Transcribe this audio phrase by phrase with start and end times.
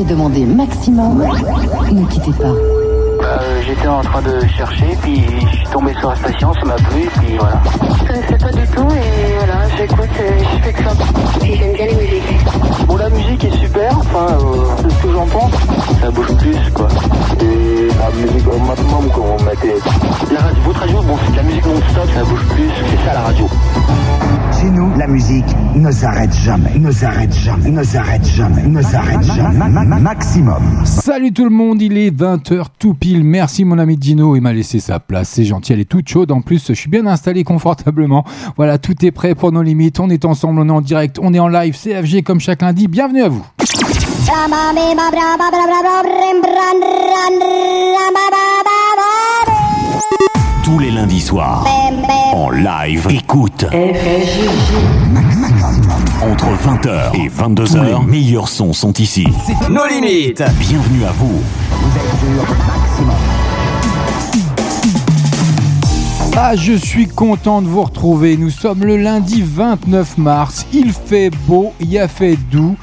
[0.00, 1.24] ai demandé maximum.
[1.92, 2.44] Ne quittez pas.
[2.48, 6.74] Euh, J'étais en train de chercher, puis je suis tombé sur la station, ça m'a
[6.74, 7.60] plu, puis voilà.
[8.00, 10.90] Je connaissais pas du tout et voilà, j'écoute je fais que ça.
[11.40, 12.86] Puis j'aime bien les musiques.
[12.86, 15.52] Bon, la musique est super, enfin, euh, c'est ce que j'en pense.
[16.00, 16.88] Ça bouge plus, quoi.
[17.40, 19.78] Et la musique au maximum, quand on mettait.
[20.32, 23.14] La radio, votre radio, bon, c'est de la musique non-stop, ça bouge plus, c'est ça
[23.14, 23.46] la radio.
[24.60, 25.44] Chez nous, la musique
[25.74, 29.58] ne s'arrête jamais, ne s'arrête jamais, ne s'arrête jamais, ne s'arrête jamais.
[29.58, 30.62] Ma- ma- ma- Maximum.
[30.84, 33.24] Salut tout le monde, il est 20h tout pile.
[33.24, 35.30] Merci mon ami Dino, il m'a laissé sa place.
[35.30, 36.30] C'est gentil, elle est toute chaude.
[36.30, 38.24] En plus, je suis bien installé confortablement.
[38.56, 39.98] Voilà, tout est prêt pour nos limites.
[39.98, 41.76] On est ensemble, on est en direct, on est en live.
[41.76, 42.86] CFG comme chaque lundi.
[42.86, 43.44] Bienvenue à vous.
[50.72, 51.66] Tous les lundis soirs,
[52.32, 53.66] en live, écoute.
[56.22, 59.26] Entre 20h et 22h, les meilleurs sons sont ici.
[59.68, 60.42] Nos limites.
[60.58, 61.42] Bienvenue à vous.
[66.34, 68.38] Ah, je suis content de vous retrouver.
[68.38, 70.66] Nous sommes le lundi 29 mars.
[70.72, 72.74] Il fait beau, il a fait doux.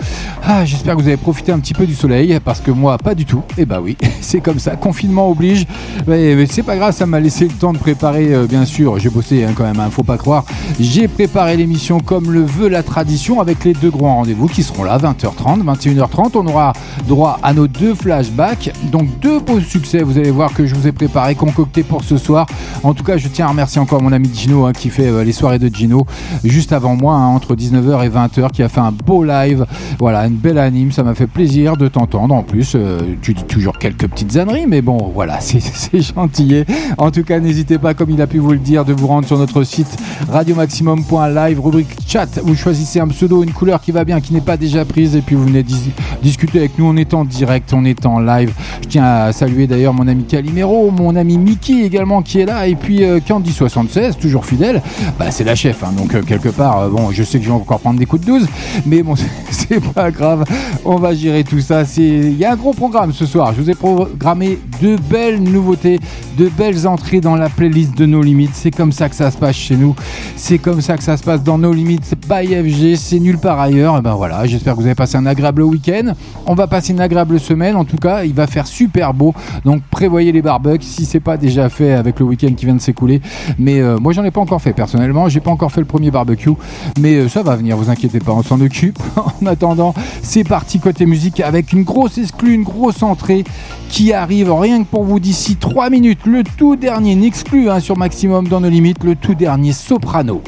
[0.46, 3.16] Ah, j'espère que vous avez profité un petit peu du soleil parce que moi, pas
[3.16, 3.44] du tout.
[3.58, 4.76] Et bah oui, c'est comme ça.
[4.76, 5.66] Confinement oblige.
[6.08, 9.00] Mais, mais c'est pas grave, ça m'a laissé le temps de préparer, euh, bien sûr.
[9.00, 10.46] J'ai bossé hein, quand même, hein, faut pas croire.
[10.80, 14.84] J'ai préparé l'émission comme le veut la tradition avec les deux grands rendez-vous qui seront
[14.84, 16.32] là, 20h30, 21h30.
[16.36, 16.74] On aura
[17.08, 18.72] droit à nos deux flashbacks.
[18.92, 22.18] Donc deux beaux succès, vous allez voir que je vous ai préparé, concocté pour ce
[22.18, 22.46] soir.
[22.84, 25.24] En tout cas, je tiens à remercier encore mon ami Gino hein, qui fait euh,
[25.24, 26.06] les soirées de Gino
[26.44, 29.66] juste avant moi, hein, entre 19h et 20h, qui a fait un beau live.
[30.00, 32.34] Voilà, une belle anime, ça m'a fait plaisir de t'entendre.
[32.36, 36.64] En plus, euh, tu dis toujours quelques petites âneries, mais bon, voilà, c'est- c'est gentil.
[36.98, 39.28] En tout cas, n'hésitez pas, comme il a pu vous le dire, de vous rendre
[39.28, 39.98] sur notre site
[40.32, 42.28] radiomaximum.live, rubrique chat.
[42.44, 45.22] Vous choisissez un pseudo, une couleur qui va bien, qui n'est pas déjà prise, et
[45.22, 46.86] puis vous venez dis- discuter avec nous.
[46.86, 48.52] On est en direct, on est en live.
[48.82, 52.68] Je tiens à saluer d'ailleurs mon ami Calimero, mon ami Mickey également qui est là,
[52.68, 54.82] et puis euh, Candy76, toujours fidèle.
[55.20, 57.50] Bah, c'est la chef, hein, donc euh, quelque part, euh, bon, je sais que je
[57.50, 58.48] vais encore prendre des coups de 12,
[58.88, 59.14] mais bon,
[59.52, 60.46] c'est pas grave.
[60.84, 61.84] On va gérer tout ça.
[61.98, 63.54] Il y a un gros programme ce soir.
[63.54, 66.00] Je vous ai programmé de belles nouveautés,
[66.38, 68.52] de belles entrées dans la playlist de nos limites.
[68.54, 69.96] C'est comme ça que ça se passe chez nous.
[70.36, 72.96] C'est comme ça que ça se passe dans nos limites by FG.
[72.96, 73.98] C'est nulle part ailleurs.
[73.98, 74.48] Et ben voilà.
[74.48, 76.14] J'espère que vous avez passé un agréable week-end.
[76.48, 77.76] On va passer une agréable semaine.
[77.76, 79.36] En tout cas, il va faire super beau.
[79.66, 82.82] Donc prévoyez les barbecues si c'est pas déjà fait avec le week-end qui vient de
[82.82, 83.19] s'écouler.
[83.58, 85.30] Mais euh, moi, j'en ai pas encore fait personnellement.
[85.30, 86.52] J'ai pas encore fait le premier barbecue,
[87.00, 87.78] mais euh, ça va venir.
[87.78, 89.00] Vous inquiétez pas, on s'en occupe.
[89.42, 93.44] en attendant, c'est parti côté musique avec une grosse exclue, une grosse entrée
[93.90, 96.26] qui arrive rien que pour vous d'ici 3 minutes.
[96.26, 100.42] Le tout dernier, n'exclut hein, sur Maximum dans nos limites, le tout dernier Soprano.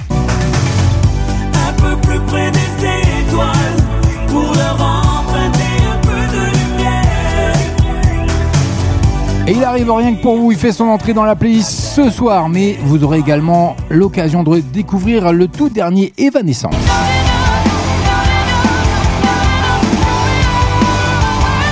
[9.54, 12.48] Il arrive rien que pour vous, il fait son entrée dans la playlist ce soir,
[12.48, 16.74] mais vous aurez également l'occasion de découvrir le tout dernier Evanescence.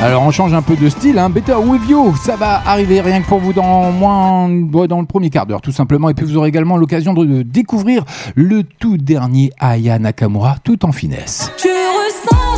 [0.01, 1.29] Alors on change un peu de style, hein.
[1.29, 5.29] Better With You, ça va arriver rien que pour vous dans moins dans le premier
[5.29, 6.09] quart d'heure tout simplement.
[6.09, 8.03] Et puis vous aurez également l'occasion de, découvrir
[8.35, 11.51] le tout dernier Aya Nakamura tout en finesse.
[11.57, 12.49] Ressens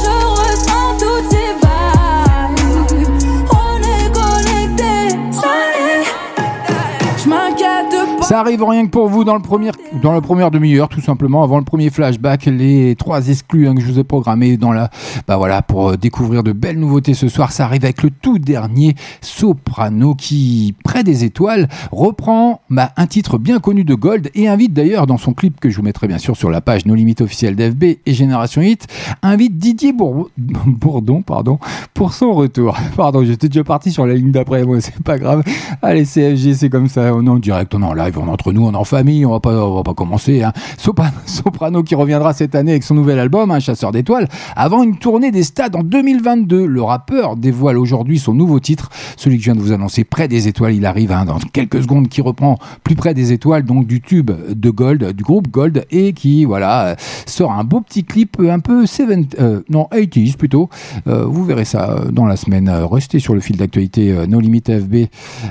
[8.31, 9.72] Ça arrive rien que pour vous dans le premier,
[10.02, 13.81] dans la première demi-heure, tout simplement, avant le premier flashback, les trois exclus hein, que
[13.81, 14.90] je vous ai programmés dans la,
[15.28, 17.52] bah voilà, pour euh, découvrir de belles nouveautés ce soir.
[17.52, 23.38] Ça arrive avec le tout dernier Soprano qui, près des étoiles, reprend bah, un titre
[23.38, 26.18] bien connu de Gold et invite d'ailleurs dans son clip que je vous mettrai bien
[26.18, 28.88] sûr sur la page No Limites officielle d'FB et Génération Hit,
[29.24, 31.59] invite Didier Bour- Bourdon, pardon,
[31.94, 32.78] pour son retour.
[32.96, 35.44] Pardon, j'étais déjà parti sur la ligne d'après, moi, c'est pas grave.
[35.81, 38.65] Allez, CFG, c'est comme ça, on est en direct, on est en live, entre nous,
[38.65, 40.43] on est en famille, on va pas, on va pas commencer.
[40.43, 40.53] Hein.
[41.25, 45.31] Soprano, qui reviendra cette année avec son nouvel album, un Chasseur d'étoiles, avant une tournée
[45.31, 46.65] des stades en 2022.
[46.65, 50.27] Le rappeur dévoile aujourd'hui son nouveau titre, celui que je viens de vous annoncer, Près
[50.27, 50.75] des étoiles.
[50.75, 54.31] Il arrive hein, dans quelques secondes, qui reprend Plus près des étoiles, donc du tube
[54.50, 56.95] de Gold, du groupe Gold, et qui, voilà,
[57.25, 60.69] sort un beau petit clip un peu 70, euh, non, 80s plutôt.
[61.07, 62.69] Euh, vous verrez ça euh, dans la semaine.
[62.69, 64.95] Restez sur le fil d'actualité No Limit FB,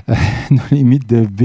[0.50, 1.42] No Limit FB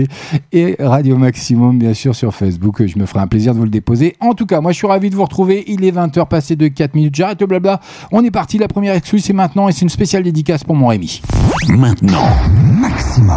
[0.51, 2.85] et Radio Maximum, bien sûr, sur Facebook.
[2.85, 4.15] Je me ferai un plaisir de vous le déposer.
[4.19, 5.63] En tout cas, moi, je suis ravi de vous retrouver.
[5.67, 7.15] Il est 20h, passé de 4 minutes.
[7.15, 7.79] J'arrête le blabla.
[8.11, 8.57] On est parti.
[8.57, 11.21] La première exclue, c'est maintenant et c'est une spéciale dédicace pour mon Rémi.
[11.69, 12.29] Maintenant,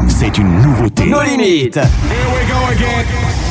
[0.08, 1.06] c'est une nouveauté.
[1.06, 1.78] Nos limites.
[1.78, 3.47] potentiel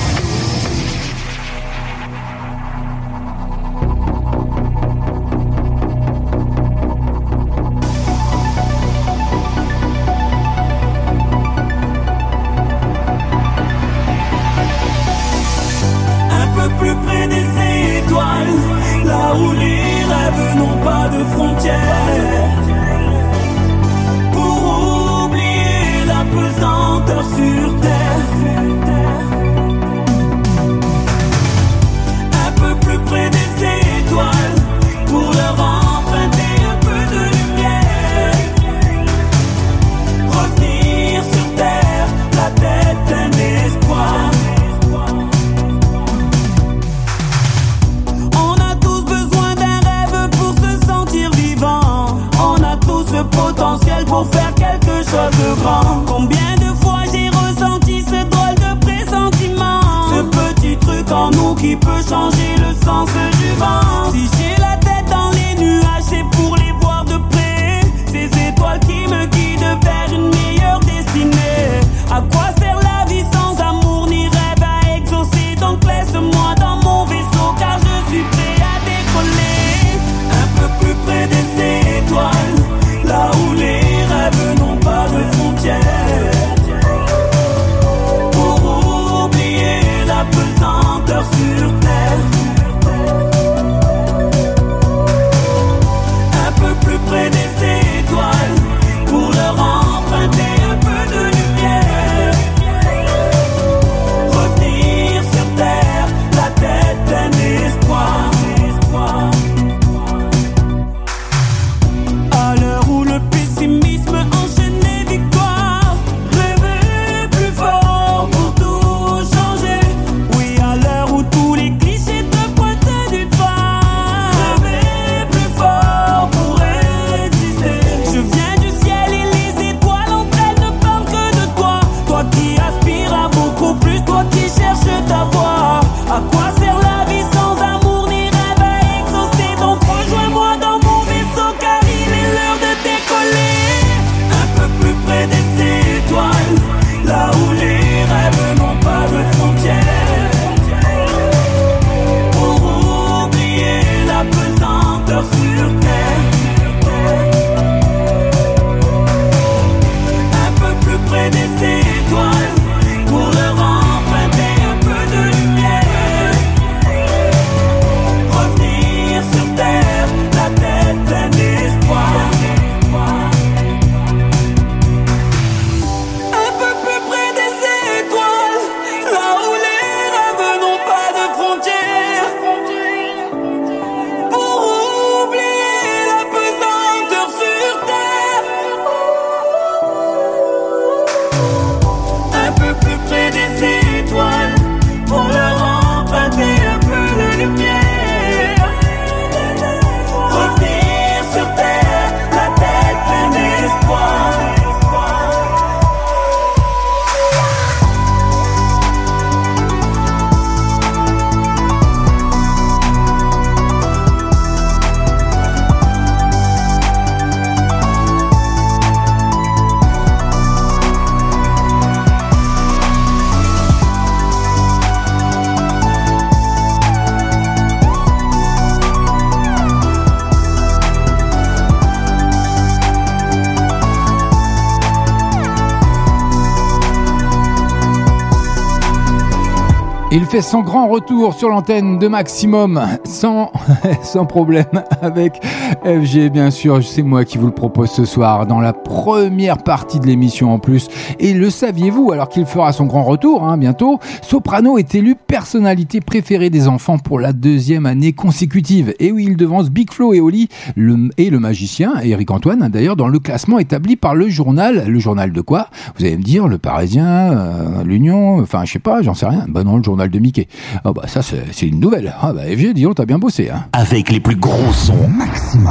[240.41, 243.51] son grand retour sur l'antenne de Maximum sans,
[244.03, 245.43] sans problème avec
[245.83, 246.83] FG bien sûr.
[246.83, 250.59] C'est moi qui vous le propose ce soir dans la première partie de l'émission en
[250.59, 250.89] plus.
[251.19, 256.01] Et le saviez-vous alors qu'il fera son grand retour hein, bientôt Soprano est élu personnalité
[256.01, 258.93] préférée des enfants pour la deuxième année consécutive.
[258.99, 262.95] Et oui, il devance Big Flo et Oli le, et le magicien Eric Antoine d'ailleurs
[262.95, 264.85] dans le classement établi par le journal.
[264.87, 265.67] Le journal de quoi?
[265.97, 269.45] Vous allez me dire le Parisien, euh, l'Union, enfin je sais pas, j'en sais rien.
[269.47, 270.47] Bah non, le journal de Mickey.
[270.83, 272.13] Ah bah ça c'est une nouvelle.
[272.21, 273.49] Ah bah FG, dis t'as bien bossé.
[273.49, 273.65] Hein.
[273.73, 275.09] Avec les plus gros sons.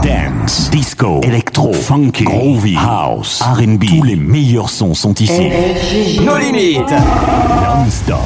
[0.02, 3.84] Dance, disco, électro, funky, groovy, house, R&B.
[3.86, 5.48] Tous les meilleurs sons sont ici.
[6.24, 6.90] Nos limites.
[6.90, 8.18] Non-stop.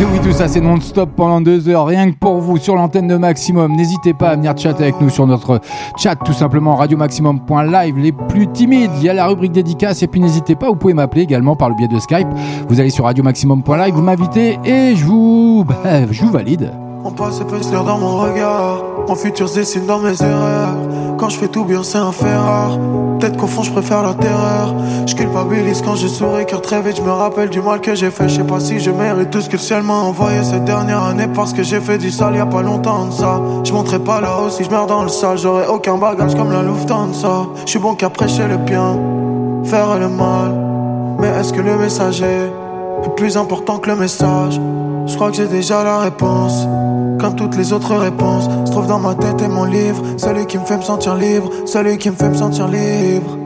[0.00, 3.08] Et oui, tout ça c'est non-stop pendant deux heures, rien que pour vous sur l'antenne
[3.08, 3.74] de Maximum.
[3.74, 5.62] N'hésitez pas à venir chatter avec nous sur notre
[5.96, 7.96] chat, tout simplement radiomaximum.live.
[7.96, 10.92] Les plus timides, il y a la rubrique dédicace et puis n'hésitez pas, vous pouvez
[10.92, 12.28] m'appeler également par le biais de Skype.
[12.68, 16.70] Vous allez sur radiomaximum.live, vous m'invitez et je vous, bah, je vous valide.
[17.04, 18.80] On passe épaisse l'air dans mon regard.
[19.08, 20.76] Mon futur se dessine dans mes erreurs.
[21.18, 22.78] Quand je fais tout bien, c'est un fait rare.
[23.18, 24.72] Peut-être qu'au fond, je préfère la terreur.
[25.06, 28.10] Je culpabilise quand je souris, car très vite, je me rappelle du mal que j'ai
[28.10, 28.28] fait.
[28.28, 31.02] Je sais pas si je mérite tout ce que le ciel m'a envoyé cette dernière
[31.02, 31.26] année.
[31.34, 33.40] Parce que j'ai fait du sale y a pas longtemps de ça.
[33.64, 35.38] Je monterai pas là-haut si je meurs dans le sale.
[35.38, 37.46] J'aurai aucun bagage comme la Lufthansa.
[37.64, 38.96] Je suis bon qu'à prêcher le bien,
[39.64, 40.54] faire le mal.
[41.18, 42.50] Mais est-ce que le messager
[43.04, 44.60] est plus important que le message?
[45.06, 46.66] Je crois que j'ai déjà la réponse.
[47.20, 50.02] Comme toutes les autres réponses, se trouve dans ma tête et mon livre.
[50.16, 53.38] Celui qui me fait me sentir libre, celui qui me fait me sentir libre.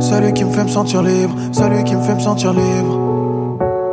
[0.00, 3.10] Celui qui me fait me sentir libre, celui qui me fait me sentir libre.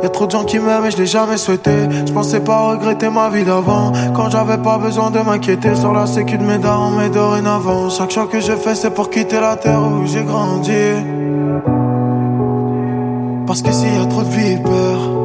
[0.02, 1.72] Y'a trop de gens qui m'aiment et je l'ai jamais souhaité.
[2.06, 3.92] Je pensais pas regretter ma vie d'avant.
[4.14, 7.90] Quand j'avais pas besoin de m'inquiéter sur la sécu de mes darons, mais dorénavant.
[7.90, 10.72] Chaque choix que je fais, c'est pour quitter la terre où j'ai grandi.
[13.46, 15.17] Parce qu'ici y a trop de vipères.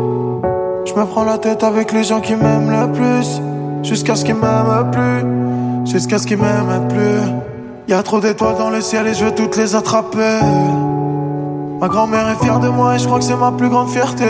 [0.85, 3.41] Je me prends la tête avec les gens qui m'aiment le plus.
[3.83, 5.89] Jusqu'à ce qu'ils m'aiment plus.
[5.89, 7.31] Jusqu'à ce qu'ils m'aiment plus.
[7.87, 10.39] Y a trop d'étoiles dans le ciel et je veux toutes les attraper.
[11.79, 14.25] Ma grand-mère est fière de moi et je crois que c'est ma plus grande fierté.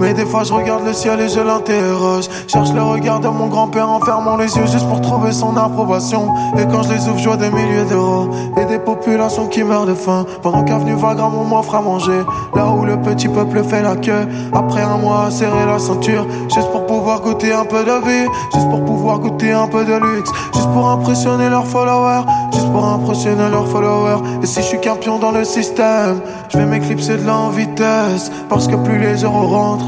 [0.00, 2.28] Mais des fois je regarde le ciel et je l'interroge.
[2.46, 6.28] Cherche le regard de mon grand-père en fermant les yeux juste pour trouver son approbation.
[6.58, 9.86] Et quand je les ouvre je vois des milliers d'euros Et des populations qui meurent
[9.86, 10.26] de faim.
[10.42, 12.20] Pendant qu'avenue Vagram on m'offre à manger.
[12.54, 14.26] Là où le petit peuple fait la queue.
[14.52, 16.26] Après un mois serrer la ceinture.
[16.54, 18.28] Juste pour pouvoir goûter un peu de vie.
[18.54, 20.30] Juste pour pouvoir goûter un peu de luxe.
[20.54, 22.24] Juste pour impressionner leurs followers.
[22.52, 24.22] Juste pour impressionner leurs followers.
[24.42, 28.30] Et si je suis qu'un pion dans le système Je vais m'éclipser de la vitesse
[28.48, 29.85] Parce que plus les euros rentrent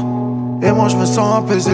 [0.61, 1.71] et moi je me sens apaisé.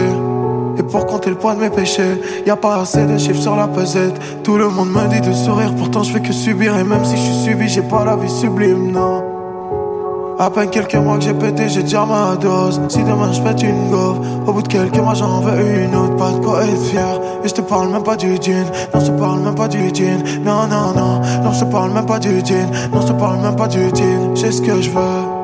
[0.78, 3.56] Et pour compter le poids de mes péchés, y a pas assez de chiffres sur
[3.56, 4.14] la pesette.
[4.42, 6.76] Tout le monde me dit de sourire, pourtant je fais que subir.
[6.76, 9.24] Et même si je suis suivi, j'ai pas la vie sublime, non.
[10.38, 12.78] À peine quelques mois que j'ai pété, j'ai déjà ma dose.
[12.88, 16.16] Si demain je pète une gauve, au bout de quelques mois j'en veux une autre.
[16.16, 17.20] Pas de quoi être fier.
[17.42, 18.66] Et je te parle même pas du jean.
[18.92, 20.22] Non, je te parle même pas du jean.
[20.44, 21.20] Non, non, non.
[21.42, 22.70] Non, je te parle même pas du jean.
[22.92, 24.34] Non, je te parle même pas du jean.
[24.34, 25.35] J'ai ce que je veux.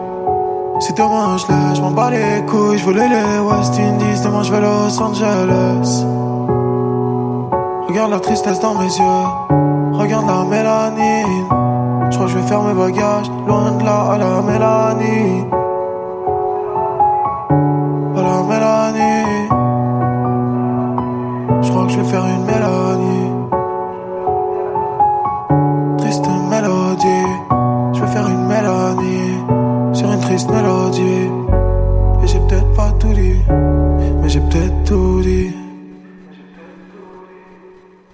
[0.91, 4.53] Demain je l'ai, je m'en bats les couilles, je voulais les West Indies, demain je
[4.53, 6.05] vais Los Angeles.
[7.89, 9.27] Regarde la tristesse dans mes yeux,
[9.93, 11.47] regarde la mélanine.
[12.11, 15.51] Je crois que je vais faire mes bagages, loin de là à la mélanine.
[18.17, 19.49] À la mélanie.
[21.63, 23.31] Je crois que je vais faire une mélanie.
[25.99, 26.27] Triste
[30.33, 31.29] triste mélodie.
[32.23, 33.41] Et j'ai peut-être pas tout dit,
[34.21, 35.51] mais j'ai peut-être tout dit.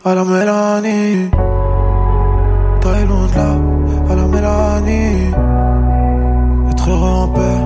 [0.04, 1.30] À la Mélanie,
[2.80, 3.52] très loin de là,
[4.10, 5.30] à la Mélanie.
[6.70, 7.58] Être heureux en paix,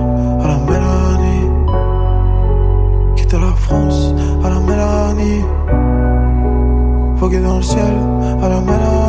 [0.43, 1.45] à la Mélanie.
[3.15, 4.13] Quitter la France,
[4.45, 5.43] à la Mélanie.
[7.15, 7.95] Voguer dans le ciel,
[8.43, 9.02] à la Mélanie.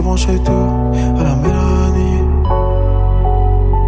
[0.00, 0.70] Débrancher tout
[1.20, 2.22] à la mélanie.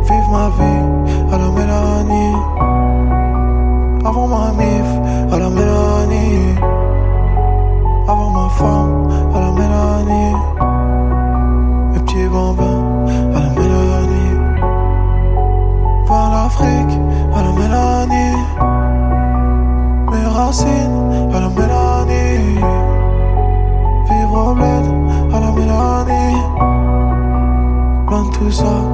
[0.08, 0.84] Vive ma vie
[1.32, 2.34] à la mélanie.
[4.04, 4.88] Avant ma mif
[5.32, 6.54] à la mélanie.
[8.08, 8.94] Avant ma femme
[9.34, 10.34] à la mélanie.
[11.92, 12.84] Mes petits bambins
[13.36, 14.34] à la mélanie.
[16.06, 16.96] Voir l'Afrique
[17.36, 18.36] à la mélanie.
[20.10, 20.98] Mes racines
[21.34, 21.71] à la mélanie.
[28.52, 28.91] Loin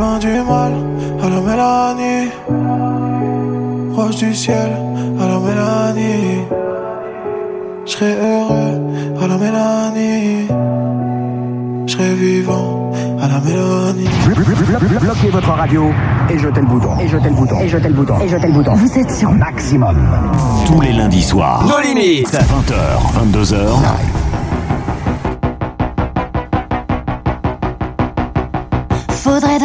[0.00, 0.72] Loin du mal,
[1.22, 2.30] à la mélanie.
[3.92, 4.70] Proche du ciel,
[5.20, 6.38] à la mélanie.
[7.84, 8.80] Je serai heureux,
[9.22, 10.46] à la mélanie.
[11.86, 12.90] Je serai vivant,
[13.20, 14.08] à la mélanie.
[15.02, 15.90] Bloquez votre radio
[16.30, 16.98] et jetez le bouton.
[16.98, 17.60] Et jetez le bouton.
[17.60, 18.20] Et jetez le bouton.
[18.22, 18.74] Et jetez le bouton.
[18.76, 19.98] Vous êtes sur maximum.
[20.66, 21.66] Tous les lundis soirs.
[21.66, 22.32] Nos limites.
[22.32, 23.56] 20h, 22h.
[29.10, 29.58] Faudrait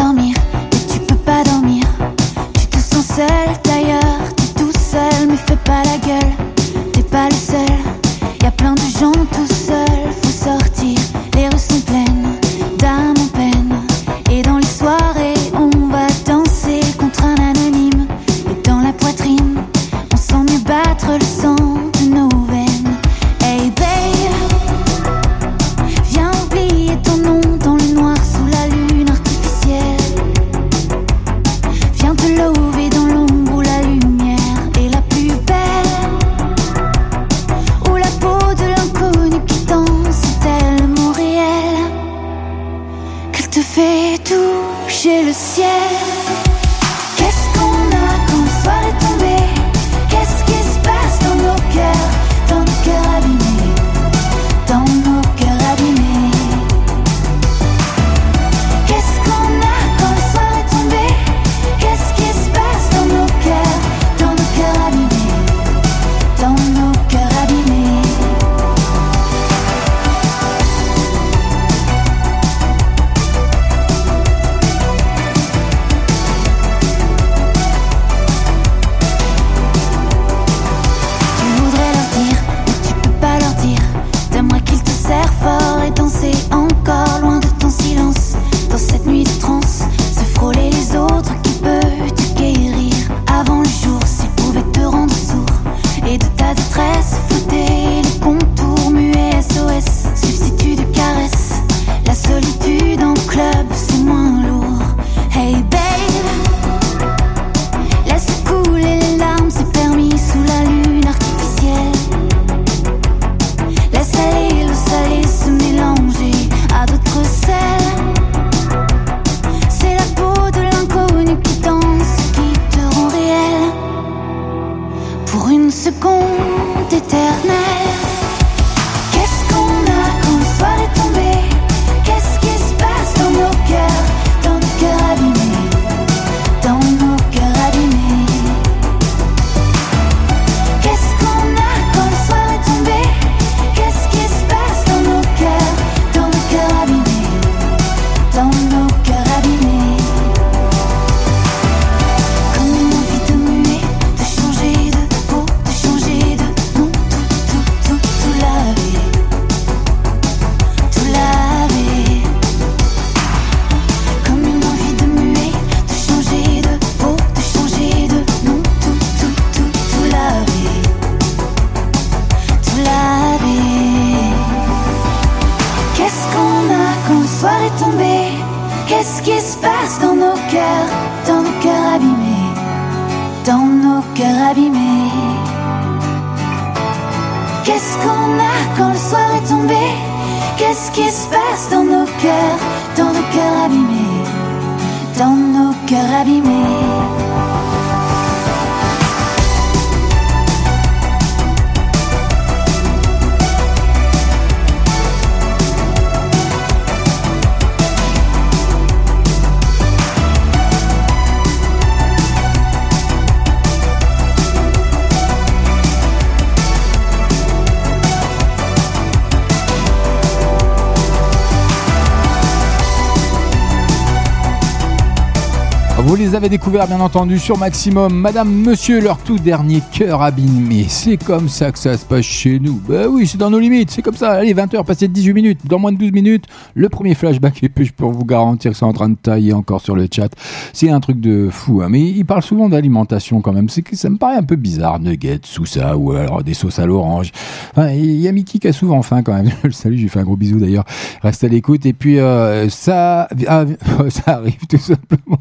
[226.50, 228.14] Découverts bien entendu sur Maximum.
[228.14, 230.86] Madame, monsieur, leur tout dernier cœur abîmé.
[230.88, 232.80] C'est comme ça que ça se passe chez nous.
[232.88, 234.34] Bah oui, c'est dans nos limites, c'est comme ça.
[234.34, 235.60] Allez, 20h, passé de 18 minutes.
[235.66, 237.64] Dans moins de 12 minutes, le premier flashback.
[237.64, 240.08] Et puis je peux vous garantir que c'est en train de tailler encore sur le
[240.14, 240.30] chat.
[240.72, 241.82] C'est un truc de fou.
[241.82, 241.88] hein.
[241.90, 243.68] Mais il parle souvent d'alimentation quand même.
[243.68, 245.00] C'est que ça me paraît un peu bizarre.
[245.00, 247.32] Nuggets, sous ça, ou alors des sauces à l'orange.
[247.72, 249.50] Enfin, il y a Mickey qui a souvent faim quand même.
[249.64, 250.86] Je le salue, je lui fais un gros bisou d'ailleurs.
[251.24, 251.86] Reste à l'écoute.
[251.88, 253.66] Et puis euh, ça, ah,
[254.10, 255.35] ça arrive tout simplement.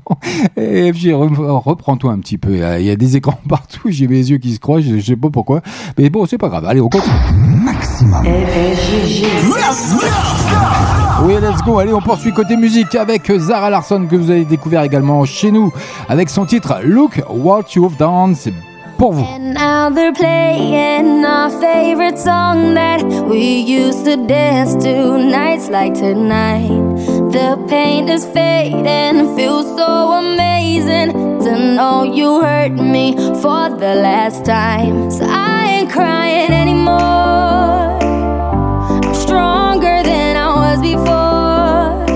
[0.77, 2.51] Et FG, re- reprends-toi un petit peu.
[2.55, 5.31] Il y a des écrans partout, j'ai mes yeux qui se croisent, je sais pas
[5.31, 5.61] pourquoi.
[5.97, 6.65] Mais bon, c'est pas grave.
[6.67, 7.15] Allez, on continue.
[7.65, 8.25] Maximum.
[11.23, 11.79] Oui, let's go.
[11.79, 15.73] Allez, on poursuit côté musique avec Zara Larson que vous avez découvert également chez nous
[16.09, 18.35] avec son titre Look What You've Done.
[18.35, 18.53] C'est
[18.99, 19.23] pour vous.
[19.25, 25.95] And now they're playing our favorite song that we used to dance to nights like
[25.95, 27.14] tonight.
[27.35, 31.11] The pain is fading, feels so amazing
[31.43, 35.11] to know you hurt me for the last time.
[35.11, 37.99] So I ain't crying anymore.
[39.03, 42.07] I'm stronger than I was before.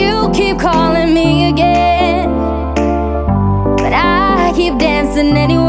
[0.00, 2.28] You keep calling me again.
[3.78, 5.65] But I keep dancing anyway.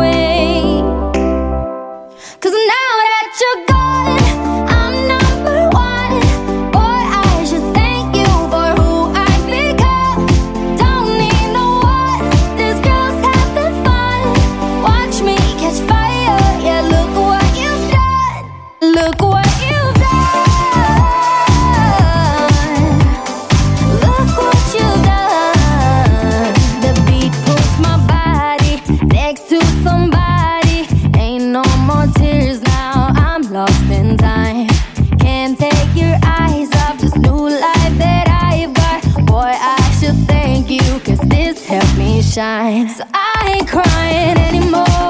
[42.38, 42.88] Shine.
[42.90, 45.07] So I ain't crying anymore.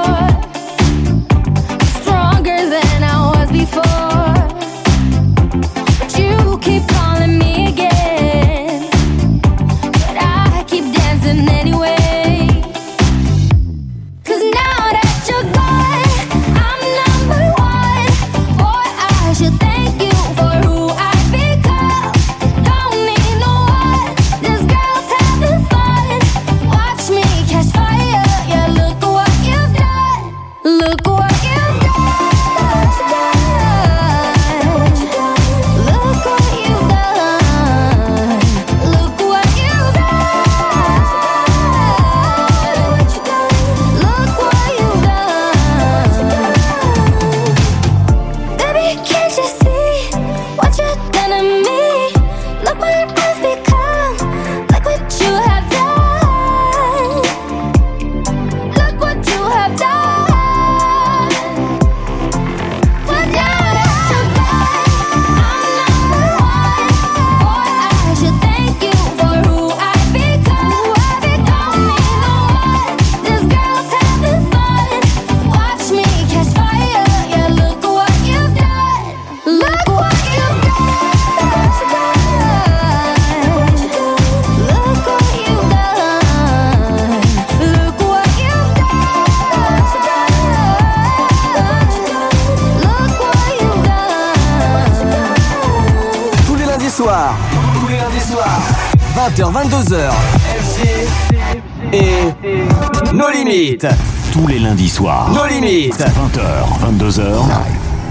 [104.68, 105.32] Lundis soirs.
[105.32, 105.94] Nos limites.
[105.98, 107.22] 20h, 22h.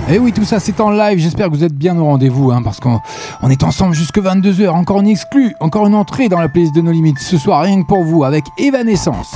[0.10, 1.20] Et Eh oui, tout ça c'est en live.
[1.20, 3.00] J'espère que vous êtes bien au rendez-vous, hein, parce qu'on
[3.44, 4.70] on est ensemble jusque 22h.
[4.70, 7.20] Encore une exclue, encore une entrée dans la playlist de nos limites.
[7.20, 9.36] Ce soir, rien que pour vous, avec Evanescence.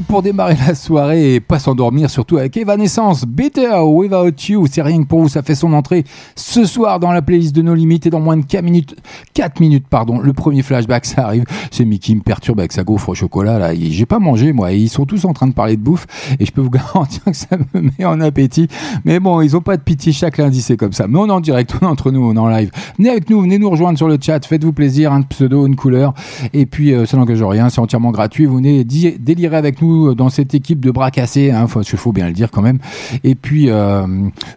[0.00, 4.66] Pour démarrer la soirée et pas s'endormir, surtout avec Evanescence Better Without You.
[4.70, 6.04] C'est rien que pour vous, ça fait son entrée
[6.34, 8.96] ce soir dans la playlist de nos limites et dans moins de 4 minutes,
[9.34, 11.44] 4 minutes, pardon, le premier flashback, ça arrive.
[11.74, 13.74] C'est Mickey me perturbe avec sa gaufre au chocolat, là.
[13.74, 14.70] J'ai pas mangé, moi.
[14.70, 16.06] Ils sont tous en train de parler de bouffe
[16.38, 18.68] et je peux vous garantir que ça me met en appétit.
[19.04, 21.08] Mais bon, ils ont pas de pitié chaque lundi, c'est comme ça.
[21.08, 22.70] Mais on est en direct, on est entre nous, on est en live.
[22.96, 26.14] Venez avec nous, venez nous rejoindre sur le chat, faites-vous plaisir, un pseudo, une couleur.
[26.52, 28.46] Et puis, euh, ça n'engage rien, c'est entièrement gratuit.
[28.46, 32.28] Vous venez délirer avec nous dans cette équipe de bras cassés, hein, faut, faut bien
[32.28, 32.78] le dire quand même.
[33.24, 34.06] Et puis, euh,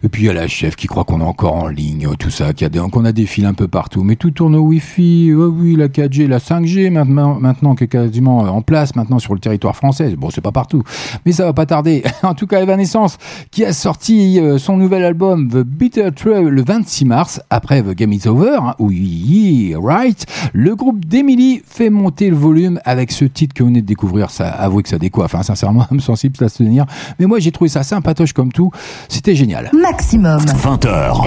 [0.04, 2.30] et puis il y a la chef qui croit qu'on est encore en ligne, tout
[2.30, 2.52] ça,
[2.92, 4.04] qu'on a des fils un peu partout.
[4.04, 7.88] Mais tout tourne au Wi-Fi, oh oui, la 4G, la 5G maintenant, maintenant qui est
[7.88, 10.14] quasiment en place maintenant sur le territoire français.
[10.16, 10.82] Bon, c'est pas partout,
[11.24, 12.02] mais ça va pas tarder.
[12.22, 13.18] en tout cas, Evanescence
[13.50, 17.94] qui a sorti euh, son nouvel album The Bitter Trail le 26 mars après The
[17.94, 20.26] Game Is Over, hein, oui, right.
[20.52, 24.30] Le groupe d'Emily fait monter le volume avec ce titre que vous venez de découvrir.
[24.30, 25.34] Ça, avouez que ça décoiffe.
[25.34, 26.86] Hein, sincèrement, me sensible à se tenir.
[27.18, 28.70] Mais moi, j'ai trouvé ça sympatoche comme tout.
[29.08, 29.70] C'était génial.
[29.72, 30.40] Maximum.
[30.40, 31.24] 20h.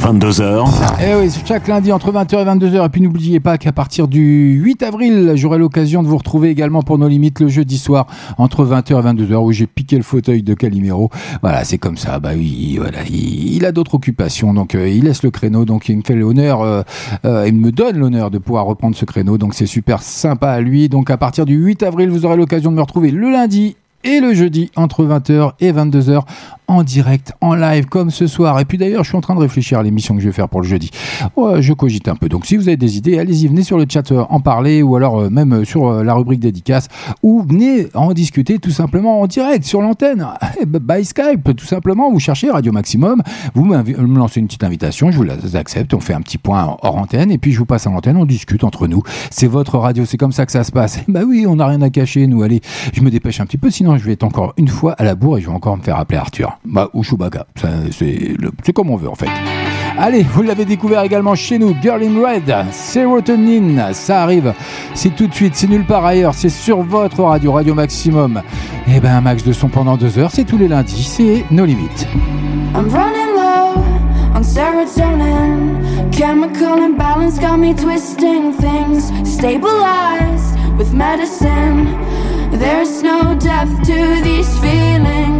[0.00, 0.68] 22h.
[1.00, 2.86] Eh oui, chaque lundi entre 20h et 22h.
[2.86, 6.82] Et puis n'oubliez pas qu'à partir du 8 avril, j'aurai l'occasion de vous retrouver également
[6.82, 8.06] pour nos limites le jeudi soir
[8.38, 11.10] entre 20h et 22h où j'ai piqué le fauteuil de Calimero.
[11.42, 12.18] Voilà, c'est comme ça.
[12.18, 15.64] Bah oui, voilà, il, a d'autres occupations, donc euh, il laisse le créneau.
[15.64, 16.82] Donc il me fait l'honneur, euh,
[17.24, 19.38] euh, il me donne l'honneur de pouvoir reprendre ce créneau.
[19.38, 20.88] Donc c'est super sympa à lui.
[20.88, 24.20] Donc à partir du 8 avril, vous aurez l'occasion de me retrouver le lundi et
[24.20, 26.22] le jeudi entre 20h et 22h
[26.68, 28.58] en direct, en live, comme ce soir.
[28.60, 30.48] Et puis d'ailleurs, je suis en train de réfléchir à l'émission que je vais faire
[30.48, 30.90] pour le jeudi.
[31.36, 32.28] je cogite un peu.
[32.28, 34.96] Donc si vous avez des idées, allez-y, venez sur le chat euh, en parler, ou
[34.96, 36.88] alors euh, même euh, sur la rubrique dédicace,
[37.22, 40.26] ou venez en discuter tout simplement en direct sur l'antenne,
[40.66, 42.10] by Skype, tout simplement.
[42.10, 43.22] Vous cherchez Radio Maximum,
[43.54, 46.76] vous me lancez une petite invitation, je vous la accepte, on fait un petit point
[46.82, 49.02] hors antenne, et puis je vous passe à l'antenne, on discute entre nous.
[49.30, 51.00] C'est votre radio, c'est comme ça que ça se passe.
[51.08, 52.42] Bah oui, on n'a rien à cacher, nous.
[52.42, 52.60] Allez,
[52.92, 55.14] je me dépêche un petit peu, sinon je vais être encore une fois à la
[55.14, 56.55] bourre et je vais encore me faire appeler Arthur.
[56.64, 57.46] Bah, ou Chewbacca.
[57.90, 59.28] C'est comme on veut en fait.
[59.98, 64.52] Allez, vous l'avez découvert également chez nous, Girl in Red, Serotonin, ça arrive,
[64.92, 68.42] c'est tout de suite, c'est nulle part ailleurs, c'est sur votre radio, Radio Maximum.
[68.88, 71.44] Et eh ben un max de son pendant deux heures, c'est tous les lundis, c'est
[71.50, 72.06] nos limites.
[72.74, 73.82] I'm running low
[74.34, 81.86] on serotonin, chemical imbalance got me twisting things, stabilized with medicine.
[82.50, 85.35] There's no depth to these feelings.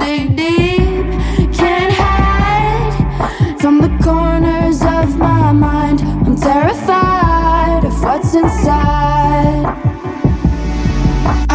[0.00, 1.06] Dig deep,
[1.52, 6.00] can't hide from the corners of my mind.
[6.00, 9.89] I'm terrified of what's inside.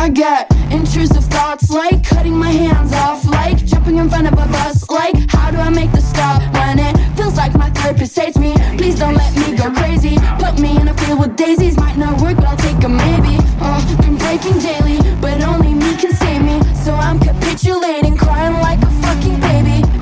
[0.06, 4.46] I get intrusive thoughts like cutting my hands off, like jumping in front of a
[4.52, 4.88] bus.
[4.88, 8.54] Like, how do I make the stop when it feels like my therapist hates me?
[8.78, 10.18] Please don't let me go crazy.
[10.38, 13.38] Put me in a field with daisies, might not work, but I'll take a maybe.
[13.60, 16.62] Oh, been breaking daily, but only me can save me.
[16.76, 19.95] So I'm capitulating, crying like a fucking baby.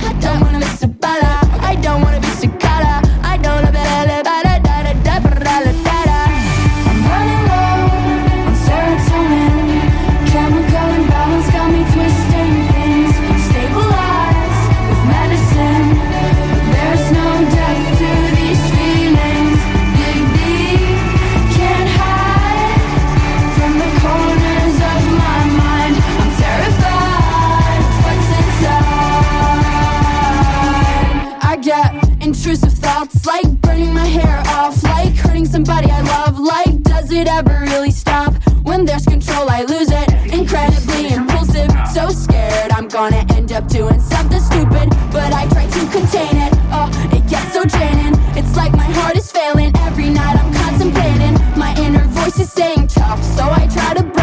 [37.17, 38.33] It ever really stop?
[38.63, 40.07] When there's control, I lose it.
[40.33, 44.89] Incredibly impulsive, so scared I'm gonna end up doing something stupid.
[45.11, 46.53] But I try to contain it.
[46.71, 48.13] Oh, it gets so draining.
[48.35, 49.71] It's like my heart is failing.
[49.77, 51.33] Every night I'm contemplating.
[51.57, 54.22] My inner voice is saying tough, so I try to brush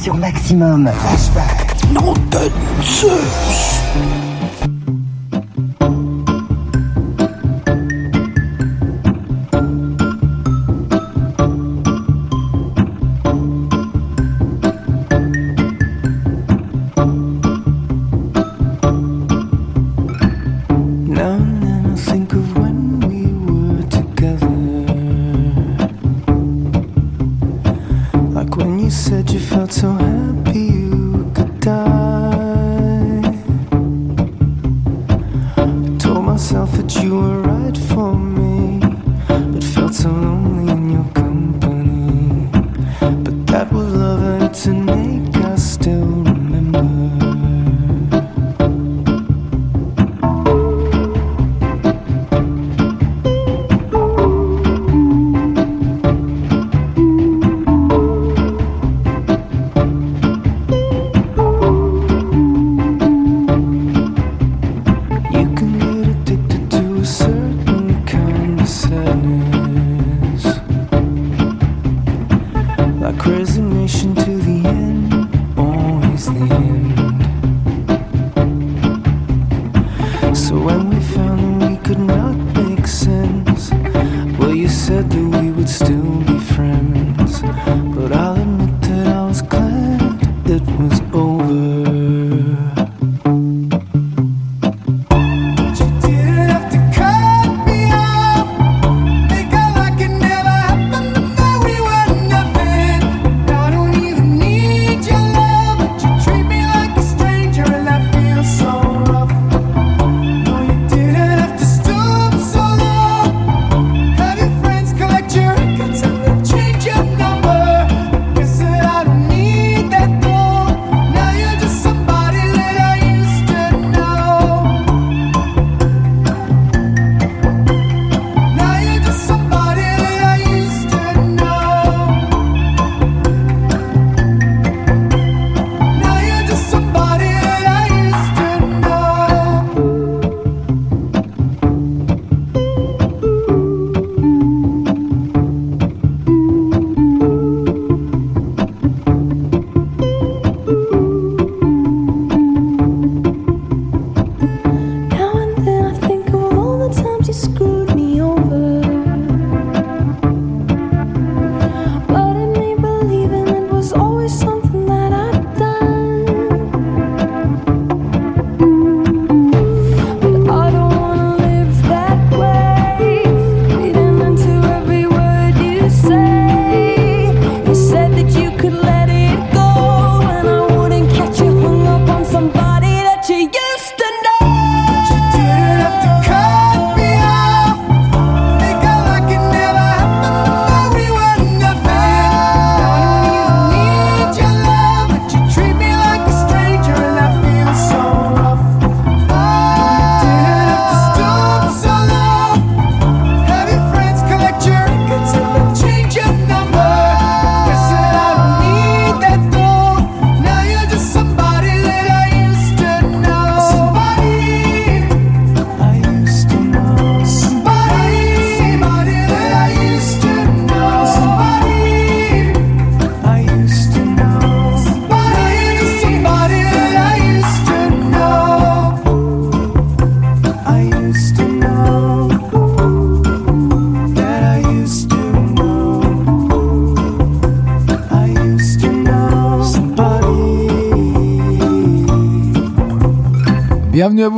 [0.00, 0.90] sur Maximum.
[0.94, 1.76] Flashback.
[1.92, 2.50] Nom de
[2.82, 3.71] Zeus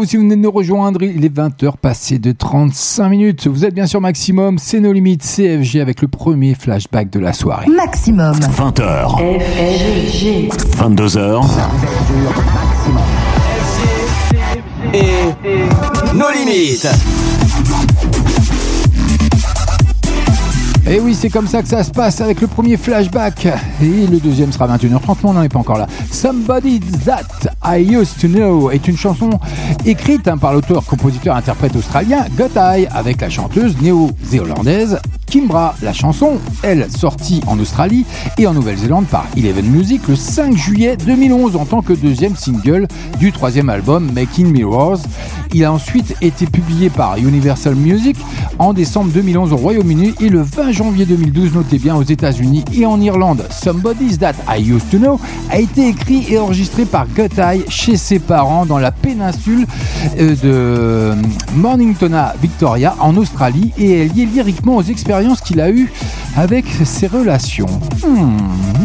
[0.05, 3.47] si vous venez de nous rejoindre, il est 20h passé de 35 minutes.
[3.47, 7.33] Vous êtes bien sûr Maximum, c'est nos limites CFG avec le premier flashback de la
[7.33, 7.67] soirée.
[7.69, 8.35] Maximum.
[8.35, 9.41] 20h.
[9.41, 10.49] FFG.
[10.77, 11.45] 22h.
[14.93, 16.89] Et nos limites.
[20.87, 23.49] Et oui, c'est comme ça que ça se passe avec le premier flashback.
[23.83, 25.87] Et le deuxième sera 21h30, on n'en est pas encore là.
[26.11, 27.23] Somebody That
[27.65, 29.31] I Used to Know est une chanson
[29.87, 35.75] écrite hein, par l'auteur, compositeur, interprète australien Gotai avec la chanteuse néo-zélandaise Kimbra.
[35.81, 38.05] La chanson, elle, sortie en Australie
[38.37, 42.89] et en Nouvelle-Zélande par Eleven Music le 5 juillet 2011 en tant que deuxième single
[43.19, 45.01] du troisième album Making Mirrors
[45.55, 48.17] il a ensuite été publié par Universal Music
[48.59, 52.85] en décembre 2011 au Royaume-Uni et le 20 janvier 2012, notez bien, aux États-Unis et
[52.87, 53.47] en Irlande.
[53.51, 58.19] Somebody's That I Used to Know a été écrit et enregistré par Gutai chez ses
[58.19, 59.65] parents dans la péninsule
[60.19, 61.23] euh, de
[61.55, 65.93] Morningtona, Victoria, en Australie, et est lié lyriquement aux expériences qu'il a eues
[66.37, 67.67] avec ses relations.
[68.07, 68.37] Hmm,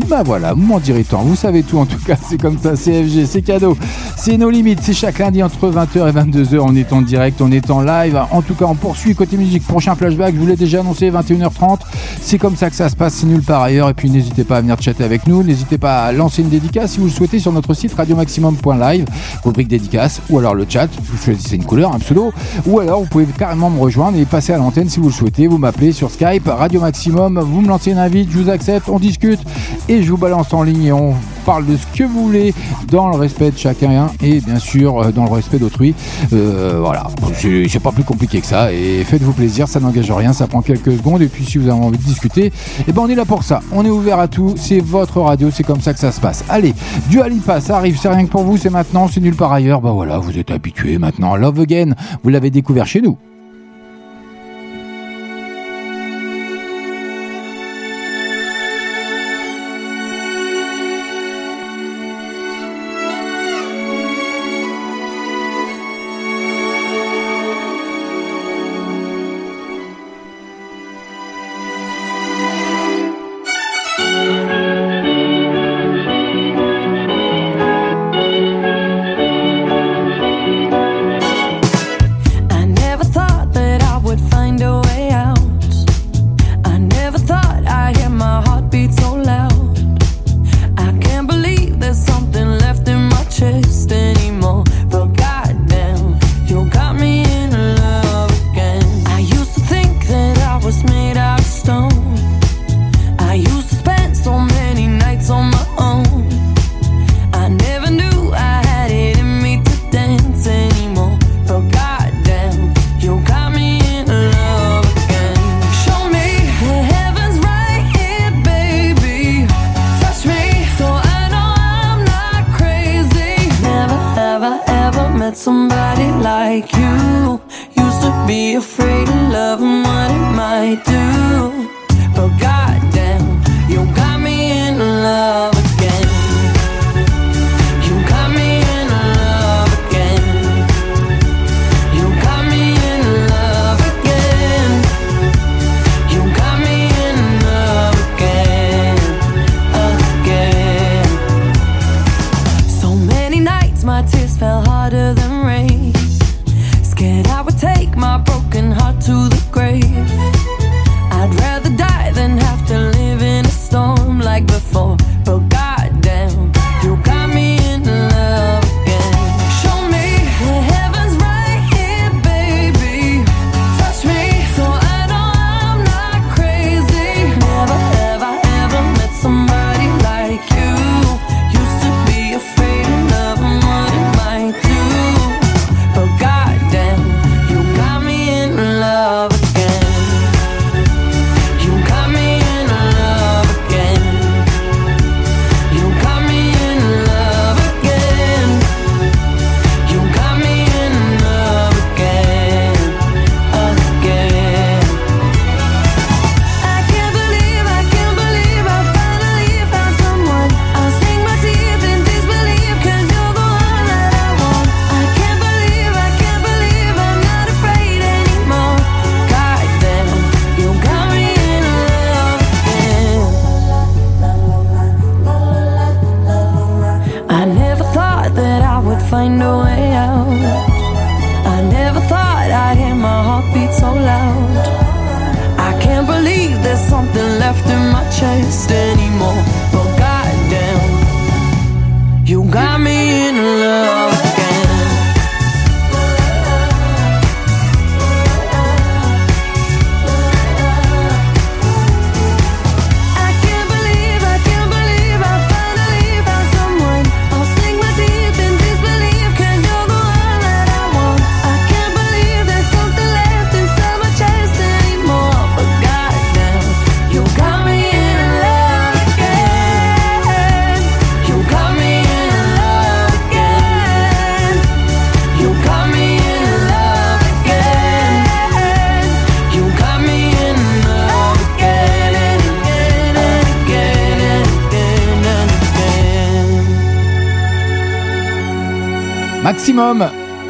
[0.08, 1.22] bah voilà, m'en direz tant.
[1.22, 3.78] Vous savez tout en tout cas, c'est comme ça, CFG, c'est cadeau.
[4.18, 6.60] C'est nos limites, c'est chaque lundi entre 20h et 22h.
[6.60, 8.20] On est en direct, on est en live.
[8.32, 9.66] En tout cas, on poursuit côté musique.
[9.66, 11.80] Prochain flashback, je vous l'ai déjà annoncé, 21h30.
[12.22, 13.90] C'est comme ça que ça se passe, c'est nulle part ailleurs.
[13.90, 15.44] Et puis n'hésitez pas à venir chatter avec nous.
[15.44, 19.06] N'hésitez pas à lancer une dédicace si vous le souhaitez sur notre site radiomaximum.live,
[19.44, 20.90] rubrique dédicace, ou alors le chat.
[21.04, 22.32] Vous choisissez une couleur, un pseudo.
[22.66, 25.48] Ou alors vous pouvez carrément me rejoindre et passer à l'antenne si vous le souhaitez.
[25.48, 27.39] Vous m'appelez sur Skype, Radio Maximum.
[27.46, 29.40] Vous me lancez une invite, je vous accepte, on discute
[29.88, 31.14] et je vous balance en ligne et on
[31.46, 32.54] parle de ce que vous voulez
[32.92, 35.96] dans le respect de chacun et bien sûr euh, dans le respect d'autrui.
[36.34, 40.48] Euh, voilà, c'est pas plus compliqué que ça et faites-vous plaisir, ça n'engage rien, ça
[40.48, 42.52] prend quelques secondes et puis si vous avez envie de discuter,
[42.88, 43.62] et ben on est là pour ça.
[43.72, 46.44] On est ouvert à tout, c'est votre radio, c'est comme ça que ça se passe.
[46.50, 46.74] Allez,
[47.10, 49.82] du Alipa, ça arrive, c'est rien que pour vous, c'est maintenant, c'est nulle part ailleurs.
[49.82, 51.36] Bah voilà, vous êtes habitués maintenant.
[51.36, 53.18] Love Again, vous l'avez découvert chez nous.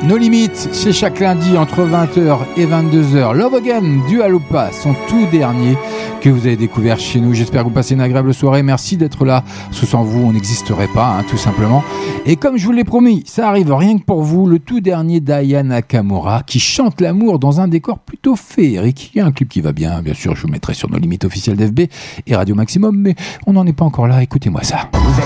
[0.08, 3.36] Nos limites, c'est chaque lundi entre 20h et 22h.
[3.36, 5.78] Love Again du Aloupa, son tout dernier
[6.20, 7.36] que vous avez découvert chez nous.
[7.36, 8.64] J'espère que vous passez une agréable soirée.
[8.64, 9.44] Merci d'être là.
[9.72, 11.84] Sans vous, on n'existerait pas, hein, tout simplement.
[12.26, 15.20] Et comme je vous l'ai promis, ça arrive rien que pour vous, le tout dernier
[15.20, 19.12] d'Aya Nakamura qui chante l'amour dans un décor plutôt féerique.
[19.14, 20.98] Il y a un clip qui va bien, bien sûr, je vous mettrai sur nos
[20.98, 21.82] limites officielles d'FB
[22.26, 23.14] et Radio Maximum, mais
[23.46, 24.24] on n'en est pas encore là.
[24.24, 24.90] Écoutez-moi ça.
[24.94, 25.26] Vous êtes.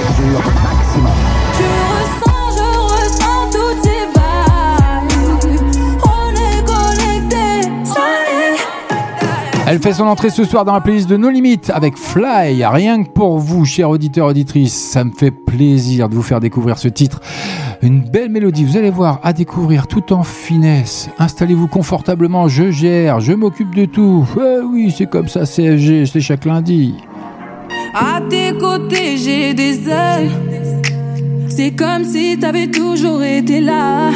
[9.73, 12.63] Elle fait son entrée ce soir dans la playlist de No Limites avec Fly.
[12.63, 16.77] Rien que pour vous, chers auditeurs, auditrices, ça me fait plaisir de vous faire découvrir
[16.77, 17.21] ce titre.
[17.81, 21.09] Une belle mélodie, vous allez voir, à découvrir tout en finesse.
[21.17, 24.27] Installez-vous confortablement, je gère, je m'occupe de tout.
[24.37, 26.93] Ouais, oui, c'est comme ça, CFG, c'est chaque lundi.
[27.95, 30.29] À tes côtés, j'ai des ailes.
[31.49, 34.11] C'est comme si t'avais toujours été là.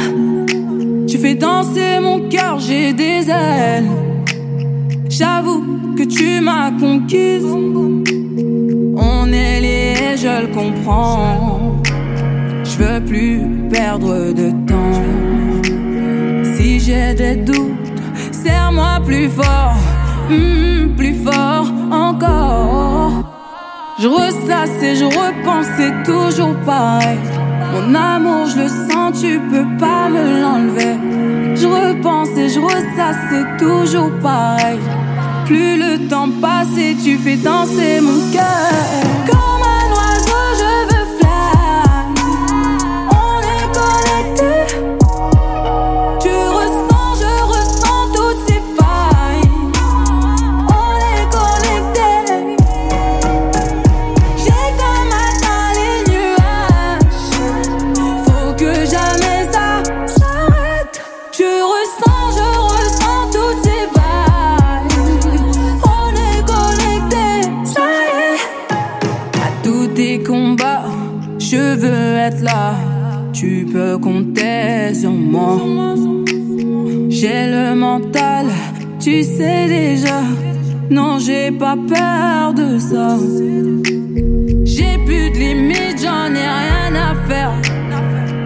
[1.08, 4.07] Tu fais danser mon cœur, j'ai des ailes.
[5.08, 7.44] J'avoue que tu m'as conquise.
[8.96, 11.82] On est liés, je le comprends.
[12.64, 13.40] Je veux plus
[13.70, 15.02] perdre de temps.
[16.54, 18.02] Si j'ai des doutes,
[18.32, 19.76] serre-moi plus fort,
[20.28, 23.12] hmm, plus fort encore.
[24.00, 27.18] Je ressasse et je repense, c'est toujours pareil.
[27.72, 30.96] Mon amour, je le sens, tu peux pas me l'enlever.
[31.54, 34.78] Je repense et je ressasse, c'est toujours pareil.
[35.46, 39.57] Plus le temps passe et tu fais danser mon cœur.
[77.08, 78.46] J'ai le mental,
[79.00, 80.20] tu sais déjà.
[80.90, 83.16] Non, j'ai pas peur de ça.
[84.64, 87.52] J'ai plus de limites, j'en ai rien à faire.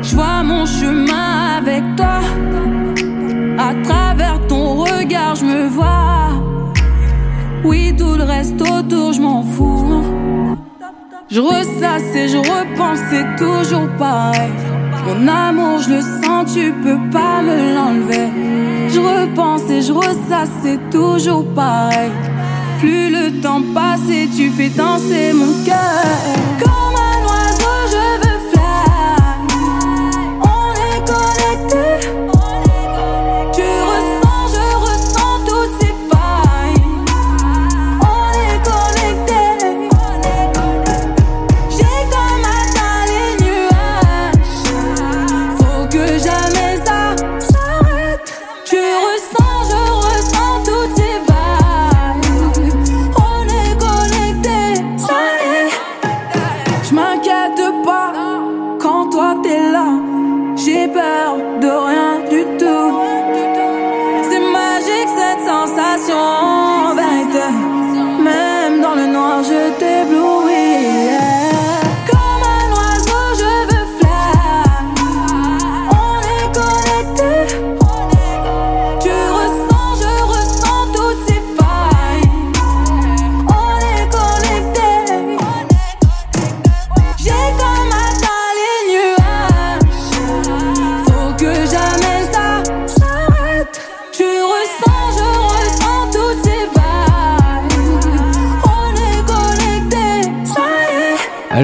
[0.03, 2.21] Je vois mon chemin avec toi.
[3.59, 6.31] À travers ton regard, je me vois.
[7.65, 10.12] Oui, tout le reste autour, je m'en fous.
[11.35, 14.53] Je ressasse et je repense, c'est toujours pareil.
[15.07, 18.29] Mon amour, je le sens, tu peux pas me l'enlever.
[18.91, 22.11] Je repense je ressasse, c'est toujours pareil.
[22.81, 26.05] Plus le temps passe et tu fais danser mon cœur.
[26.61, 28.42] Comme un oiseau, je veux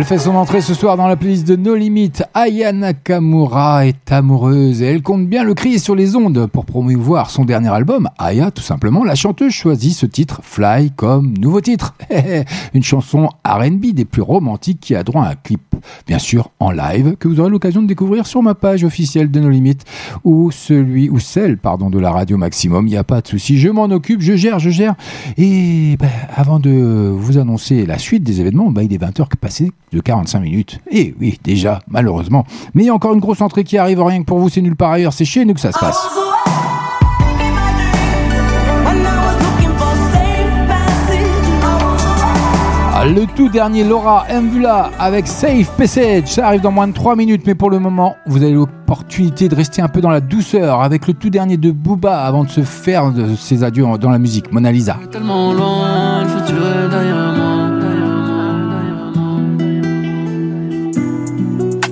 [0.09, 2.12] fait son entrée ce soir dans la playlist de No Limit.
[2.32, 7.28] Aya Nakamura est amoureuse et elle compte bien le crier sur les ondes pour promouvoir
[7.28, 8.09] son dernier album.
[8.16, 11.94] Aya, tout simplement, la chanteuse choisit ce titre Fly comme nouveau titre.
[12.74, 15.61] Une chanson R&B des plus romantiques qui a droit à un clip,
[16.06, 19.40] bien sûr en live, que vous aurez l'occasion de découvrir sur ma page officielle de
[19.40, 19.76] No Limit
[20.24, 22.86] ou celui ou celle, pardon, de la radio Maximum.
[22.86, 24.94] Il n'y a pas de souci, je m'en occupe, je gère, je gère.
[25.36, 29.70] Et ben, avant de vous annoncer la suite des événements, ben, il est 20h passé
[29.92, 30.80] de 45 minutes.
[30.90, 32.44] Et oui, déjà, malheureusement.
[32.74, 34.61] Mais il y a encore une grosse entrée qui arrive, rien que pour vous, c'est
[34.61, 35.99] nulle part ailleurs, c'est chez nous que ça se passe.
[43.05, 46.26] Le tout dernier Laura Mvula avec Safe Passage.
[46.26, 49.55] Ça arrive dans moins de 3 minutes, mais pour le moment, vous avez l'opportunité de
[49.55, 52.62] rester un peu dans la douceur avec le tout dernier de Booba avant de se
[52.62, 54.53] faire ses adieux dans la musique.
[54.53, 54.99] Mona Lisa.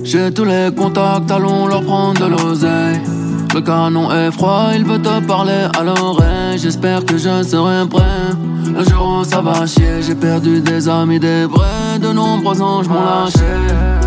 [0.09, 3.01] J'ai tous les contacts, allons leur prendre de l'oseille.
[3.53, 6.57] Le canon est froid, il veut te parler à l'oreille.
[6.57, 8.31] J'espère que je serai prêt.
[8.73, 11.99] Le jour où ça va chier, j'ai perdu des amis, des vrais.
[11.99, 14.06] De nombreux anges m'ont lâché.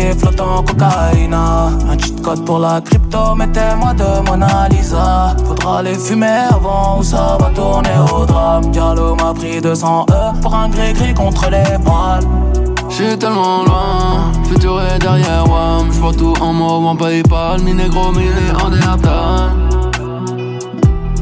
[0.17, 1.33] flottant cocaïne.
[1.33, 5.35] Un cheat code pour la crypto, mettez-moi de Mona Lisa.
[5.45, 8.71] Faudra les fumer avant ou ça va tourner au drame.
[8.71, 12.27] Diallo m'a pris 200 E pour un gris-gris contre les balles.
[12.89, 15.85] J'suis tellement loin, futur est derrière moi.
[15.91, 19.51] J'vois tout en mauve, en Paypal, mi négro, mi néandertal.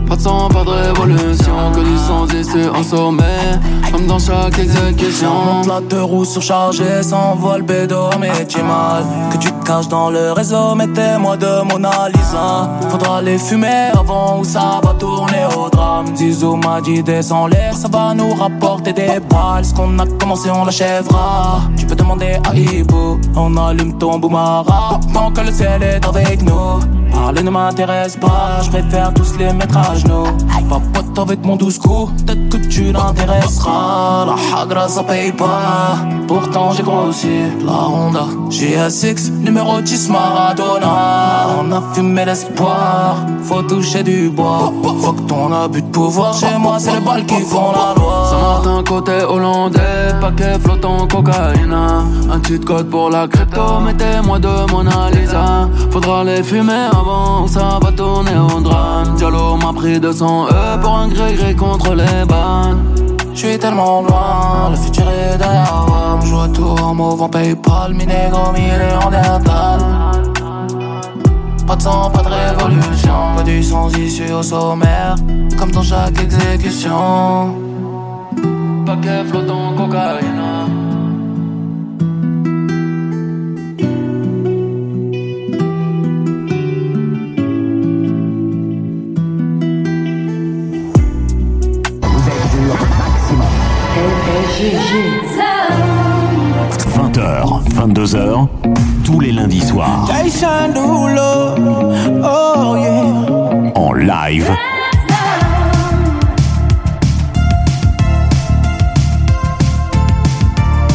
[0.09, 3.59] Pas de sang, pas de révolution, que du sang issu en sommet,
[3.91, 5.61] comme dans chaque exécution.
[5.67, 9.03] La deux roues surchargée, s'envole bédo, mais tu mal.
[9.31, 12.71] Que tu caches dans le réseau, mettez-moi de Mona Lisa.
[12.89, 16.07] Faudra les fumer avant ou ça va tourner au drame.
[16.15, 19.63] Zizou m'a dit descends l'air, ça va nous rapporter des balles.
[19.63, 21.61] Ce qu'on a commencé, on l'achèvera.
[21.77, 24.99] Tu peux demander à Ibo, on allume ton boumara.
[25.13, 26.79] Tant que le ciel est avec nous.
[27.19, 30.23] Parler ne m'intéresse pas, je préfère tous les mettre à genoux.
[30.69, 34.25] Pas pote avec mon douce coup, peut-être que tu l'intéresseras.
[34.25, 35.97] La hagra ça paye pas,
[36.27, 37.41] pourtant j'ai grossi.
[37.65, 41.47] La Honda, GSX, numéro 10 Maradona.
[41.59, 44.71] On a fumé l'espoir, faut toucher du bois.
[45.01, 48.27] Faut que ton abus de pouvoir, chez moi c'est les balles qui font la loi.
[48.29, 51.73] Saint-Martin côté hollandais, paquet flottant cocaïne.
[52.31, 55.67] Un cheat code pour la crypto, mettez-moi de Mona Lisa.
[55.89, 57.08] Faudra les fumer avant,
[57.47, 59.15] ça va tourner au drame.
[59.15, 62.83] Diallo m'a pris 200 E pour un gré-gré contre les bannes.
[63.33, 66.19] Je suis tellement loin, le futur est derrière moi.
[66.23, 69.79] Je en mauve en Paypal, mi négro, mi néandertal.
[71.65, 75.15] Pas de sang, pas de révolution, pas du sang issu au sommaire,
[75.57, 77.55] comme dans chaque exécution.
[78.85, 80.58] Paquet flottant cocaïne.
[97.89, 98.47] 22h,
[99.03, 100.07] tous les lundis soirs,
[102.23, 103.71] oh yeah.
[103.73, 104.51] en live.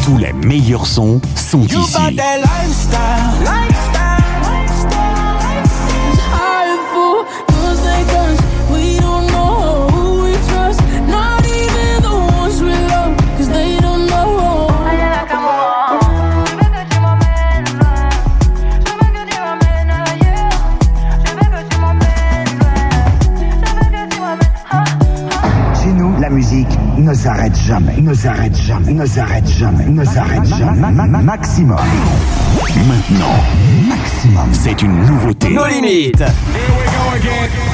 [0.04, 1.74] Tous les meilleurs sons sont ici.
[27.66, 30.80] Jamais, ne s'arrête jamais, ne s'arrête jamais, ne s'arrête jamais.
[30.80, 31.76] Ma- ma- ma- Maximum.
[31.78, 33.36] Maintenant,
[33.88, 34.48] Maximum.
[34.52, 35.48] c'est une nouveauté.
[35.50, 36.22] Nos limites.
[36.22, 37.73] I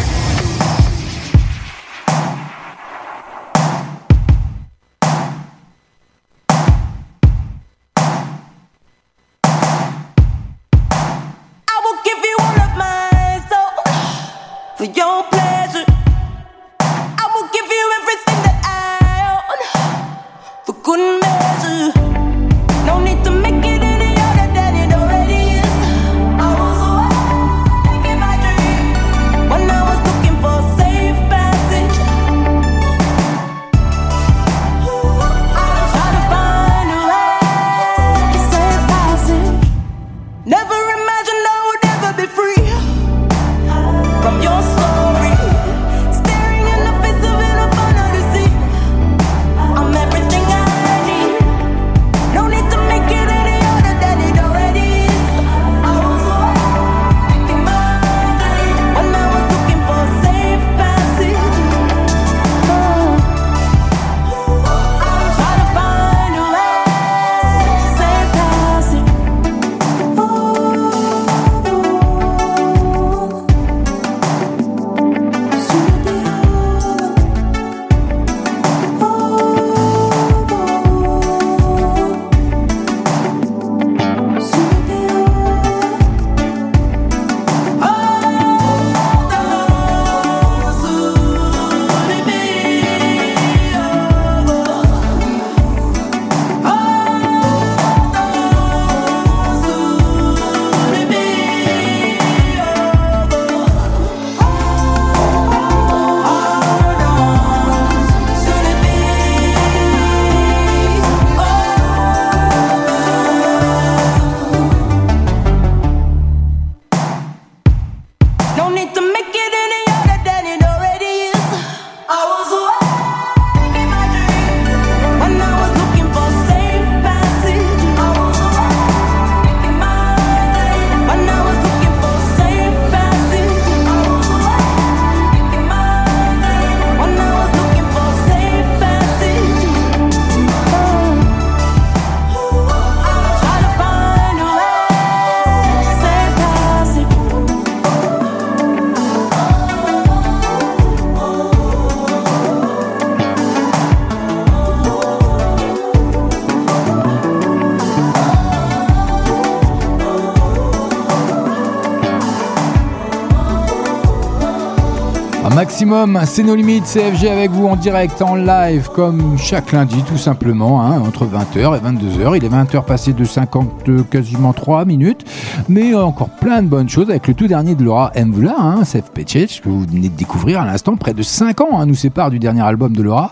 [166.26, 170.82] c'est nos limites, CFG avec vous en direct, en live, comme chaque lundi, tout simplement,
[170.82, 172.36] hein, entre 20h et 22h.
[172.36, 175.24] Il est 20h passé de 50, euh, quasiment 3 minutes,
[175.70, 179.10] mais encore plein de bonnes choses avec le tout dernier de Laura Mvla, hein, Sef
[179.10, 180.96] Pecic, que vous venez de découvrir à l'instant.
[180.96, 183.30] Près de 5 ans hein, nous sépare du dernier album de Laura.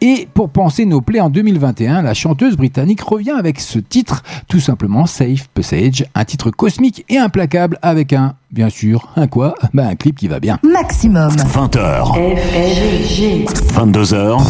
[0.00, 4.60] Et pour penser nos plaies en 2021, la chanteuse britannique revient avec ce titre, tout
[4.60, 9.54] simplement Safe Passage, un titre cosmique et implacable avec un, bien sûr, un quoi?
[9.72, 10.58] Bah un clip qui va bien.
[10.62, 11.30] Maximum.
[11.30, 12.14] 20h.
[12.36, 13.46] FG.
[13.74, 14.40] 22h.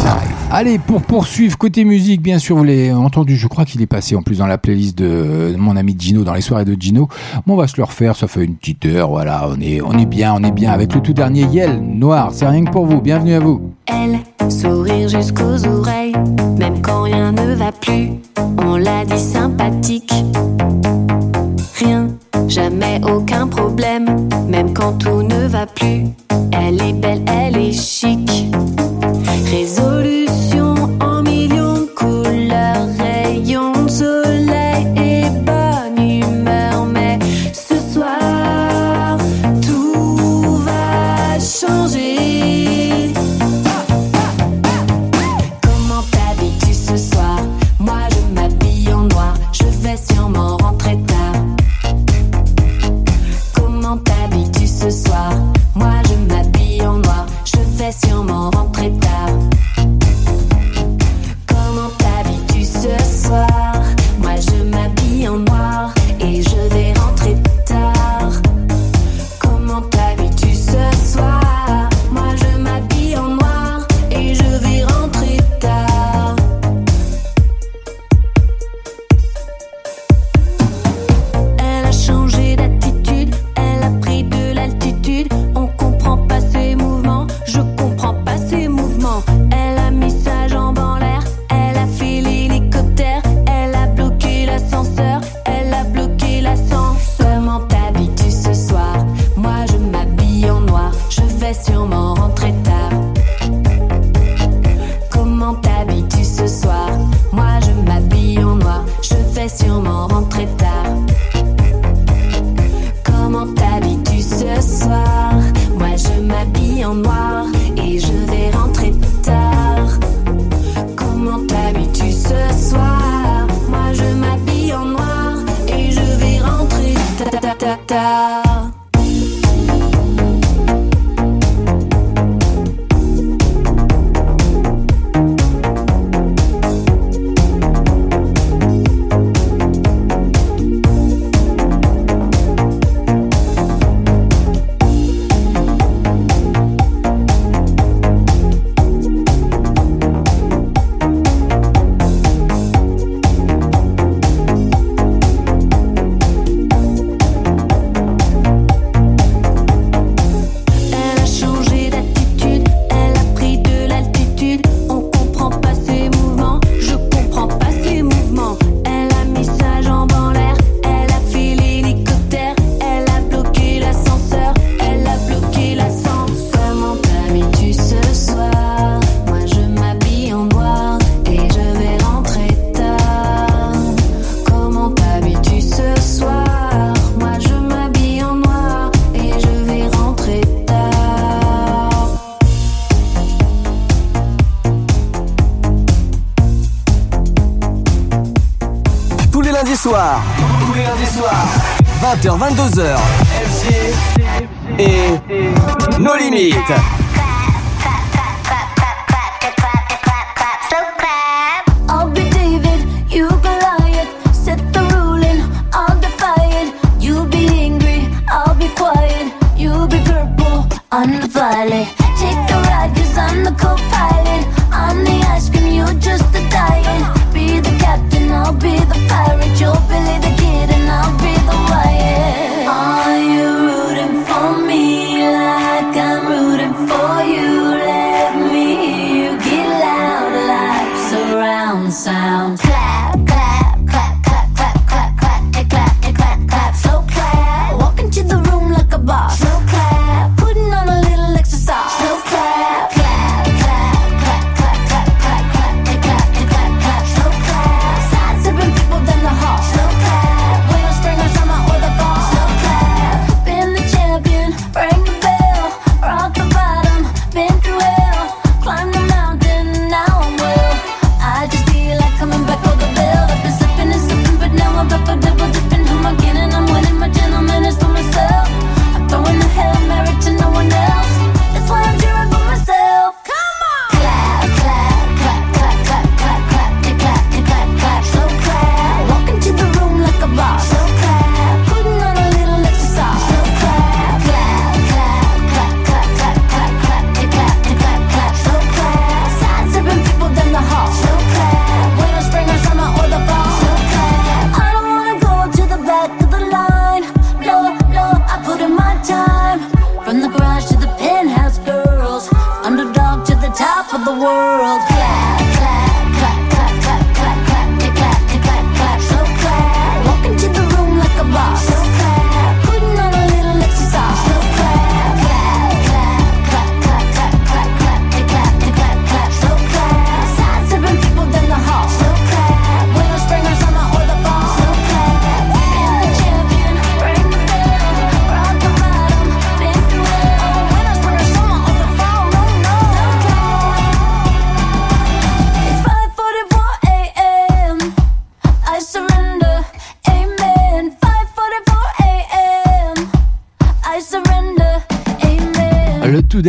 [0.51, 4.15] Allez, pour poursuivre, côté musique, bien sûr, vous l'avez entendu, je crois qu'il est passé
[4.15, 7.07] en plus dans la playlist de mon ami Gino, dans les soirées de Gino.
[7.47, 9.93] Bon, on va se le refaire, ça fait une petite heure, voilà, on est, on
[9.93, 12.85] est bien, on est bien avec le tout dernier Yel, Noir, c'est rien que pour
[12.85, 13.73] vous, bienvenue à vous.
[13.87, 14.19] Elle,
[14.51, 16.13] sourire jusqu'aux oreilles,
[16.59, 18.09] même quand rien ne va plus.
[18.57, 20.13] On l'a dit sympathique.
[21.79, 22.09] Rien,
[22.47, 26.05] jamais aucun problème, même quand tout ne va plus.
[26.51, 28.29] Elle est belle, elle est chic.
[29.51, 30.22] Résolution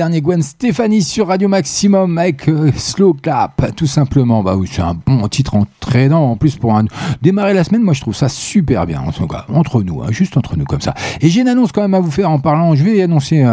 [0.04, 4.42] dernier Gwen Stéphanie sur Radio Maximum avec euh, Slow Clap, tout simplement.
[4.42, 6.32] Bah c'est un bon titre entraînant.
[6.32, 6.78] En plus, pour
[7.22, 9.00] démarrer la semaine, moi je trouve ça super bien.
[9.00, 10.92] En tout cas, entre nous, hein, juste entre nous comme ça.
[11.22, 12.74] Et j'ai une annonce quand même à vous faire en parlant.
[12.74, 13.46] Je vais annoncer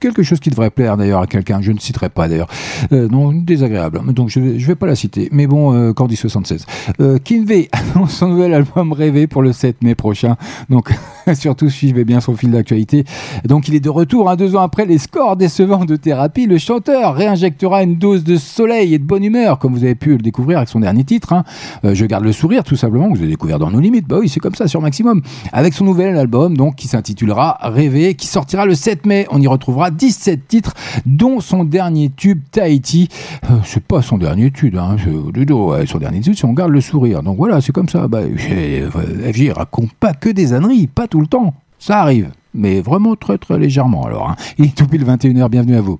[0.00, 1.60] quelque chose qui devrait plaire d'ailleurs à quelqu'un.
[1.60, 2.48] Je ne citerai pas d'ailleurs.
[2.92, 4.00] Euh, non, désagréable.
[4.14, 5.28] Donc je vais, je vais pas la citer.
[5.32, 6.64] Mais bon, euh, Cordy 76.
[7.00, 10.36] Euh, Kinvey annonce son nouvel album Rêvé pour le 7 mai prochain.
[10.70, 10.90] Donc
[11.34, 13.04] surtout suivez bien son fil d'actualité.
[13.44, 16.46] Donc il est de retour, hein, deux ans après les scores décevants de thérapie.
[16.46, 20.10] Le chanteur réinjectera une dose de soleil et de bonne humeur, comme vous avez pu
[20.10, 21.32] le découvrir avec son dernier titre.
[21.32, 21.44] hein.
[21.84, 24.06] Euh, Je garde le sourire, tout simplement, que vous avez découvert dans nos limites.
[24.06, 25.22] Bah oui, c'est comme ça sur Maximum.
[25.52, 29.26] Avec son nouvel album, donc qui s'intitulera Rêver, qui sortira le 7 mai.
[29.30, 30.74] On y retrouvera 17 titres,
[31.06, 33.08] dont son dernier tube Tahiti.
[33.44, 36.80] Euh, c'est pas son dernier tube, hein, ouais, son dernier tube, c'est On garde le
[36.80, 37.22] sourire.
[37.22, 38.08] Donc voilà, c'est comme ça.
[38.08, 41.54] Bah, euh, FJ raconte pas que des âneries, pas tout le temps.
[41.78, 42.30] Ça arrive.
[42.54, 44.30] Mais vraiment très très légèrement alors.
[44.30, 44.36] hein.
[44.58, 45.98] Il est tout pile 21h, bienvenue à vous.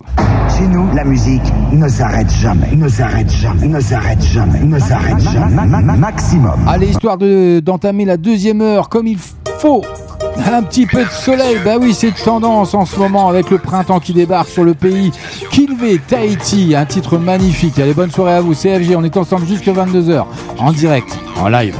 [0.57, 5.19] Chez nous, la musique ne s'arrête jamais, ne s'arrête jamais, ne s'arrête jamais, ne s'arrête
[5.21, 5.55] jamais.
[5.55, 6.59] Ma- ma- ma- Maximum.
[6.67, 9.17] Allez, histoire de- d'entamer la deuxième heure comme il
[9.59, 9.83] faut.
[10.51, 13.99] Un petit peu de soleil, bah oui, c'est tendance en ce moment avec le printemps
[13.99, 15.11] qui débarque sur le pays.
[15.51, 17.77] Kilvé Tahiti, un titre magnifique.
[17.79, 18.95] Allez, bonne soirée à vous, CFG.
[18.95, 20.25] On est ensemble jusqu'à 22h
[20.57, 21.75] en direct, en live.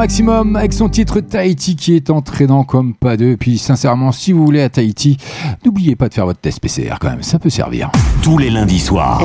[0.00, 3.32] Maximum avec son titre Tahiti qui est entraînant comme pas deux.
[3.32, 5.18] Et puis sincèrement, si vous voulez à Tahiti,
[5.62, 7.90] n'oubliez pas de faire votre test PCR quand même, ça peut servir.
[8.22, 9.20] Tous les lundis soirs.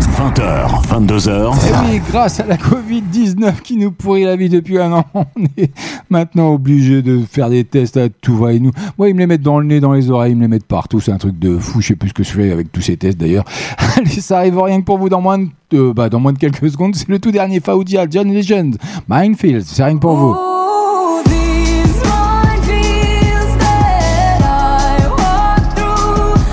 [0.00, 0.20] Maximum.
[0.20, 1.30] 20h, 22h.
[1.30, 5.24] Et oui, grâce à la Covid-19 qui nous pourrit la vie depuis un an, on
[5.56, 5.70] est
[6.10, 8.70] maintenant obligé de faire des tests à tout va et nous.
[8.98, 10.66] Moi, ils me les mettent dans le nez, dans les oreilles, ils me les mettent
[10.66, 11.00] partout.
[11.00, 11.80] C'est un truc de fou.
[11.80, 13.44] Je sais plus ce que je fais avec tous ces tests d'ailleurs.
[13.96, 16.38] Allez, ça arrive rien que pour vous dans moins de, euh, bah, dans moins de
[16.38, 16.94] quelques secondes.
[16.94, 18.76] C'est le tout dernier Faudia, John Legend,
[19.08, 19.62] Minefield.
[19.64, 20.49] C'est rien que pour vous.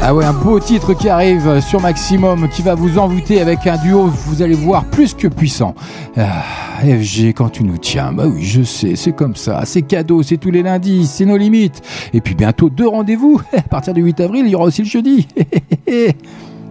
[0.09, 3.75] Ah ouais, un beau titre qui arrive sur Maximum, qui va vous envoûter avec un
[3.75, 5.75] duo, vous allez voir, plus que puissant.
[6.15, 6.45] Ah,
[6.79, 9.63] FG, quand tu nous tiens, bah oui, je sais, c'est comme ça.
[9.65, 11.81] C'est cadeau, c'est tous les lundis, c'est nos limites.
[12.13, 13.41] Et puis bientôt deux rendez-vous.
[13.53, 15.27] À partir du 8 avril, il y aura aussi le jeudi.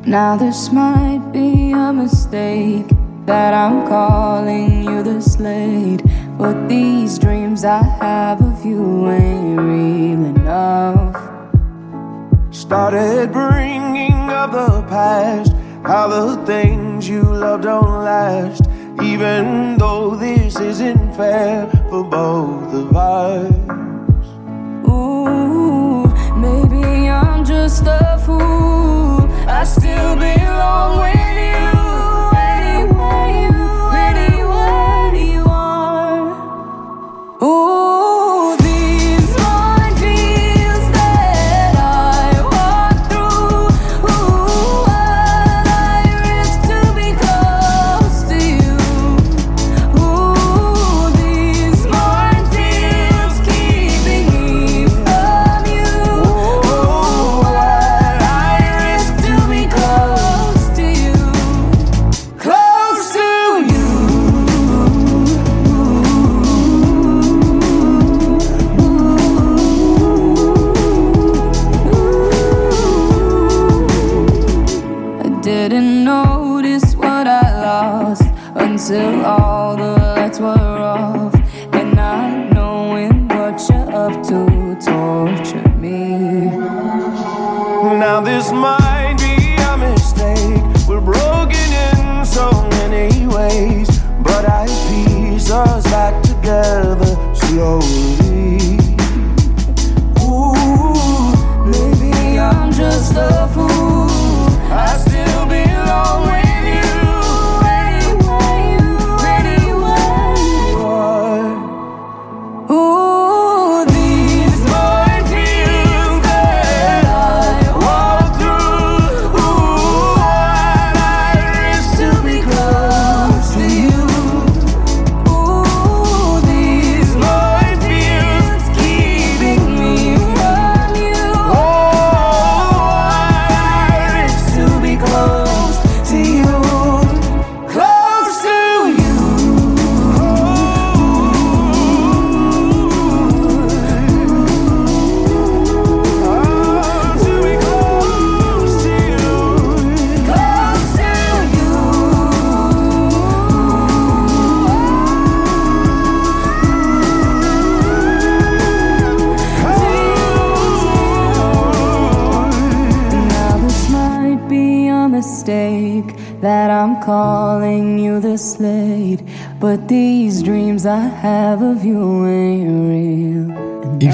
[0.06, 2.86] Now this might be a mistake
[3.26, 6.02] that I'm calling you the slate,
[6.38, 11.35] but these dreams I have of you ain't real enough.
[12.56, 15.52] Started bringing up the past,
[15.84, 18.62] how the things you love don't last.
[19.02, 23.95] Even though this isn't fair for both of us.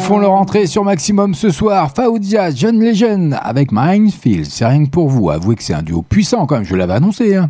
[0.02, 1.92] Font leur entrée sur Maximum ce soir.
[1.94, 4.46] Faoudia, John Legend avec Minefield.
[4.46, 5.30] C'est rien que pour vous.
[5.30, 6.64] Avouez que c'est un duo puissant quand même.
[6.64, 7.36] Je l'avais annoncé.
[7.36, 7.48] hein.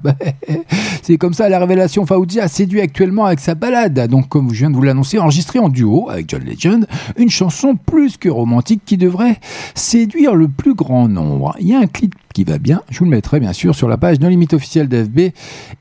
[1.02, 2.04] c'est comme ça la révélation.
[2.04, 4.06] Faoudia séduit actuellement avec sa balade.
[4.08, 6.86] Donc, comme je viens de vous l'annoncer, enregistré en duo avec John Legend,
[7.16, 9.40] une chanson plus que romantique qui devrait
[9.74, 11.56] séduire le plus grand nombre.
[11.58, 12.82] Il y a un clip qui va bien.
[12.90, 15.32] Je vous le mettrai bien sûr sur la page No Limite officielle d'FB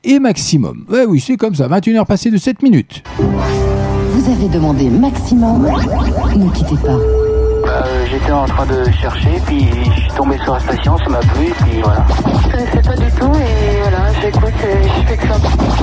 [0.04, 0.86] et Maximum.
[0.90, 1.68] Ouais, oui, c'est comme ça.
[1.68, 3.02] 21h passées de 7 minutes.
[4.24, 5.68] Vous avez demandé maximum.
[6.36, 6.92] Ne quittez pas.
[6.92, 9.66] Euh, J'étais en train de chercher, puis
[9.96, 12.04] je suis tombé sur la station, ça m'a plu, puis voilà.
[12.44, 15.34] Je connaissais pas du tout et voilà, j'écoute et je fais que ça.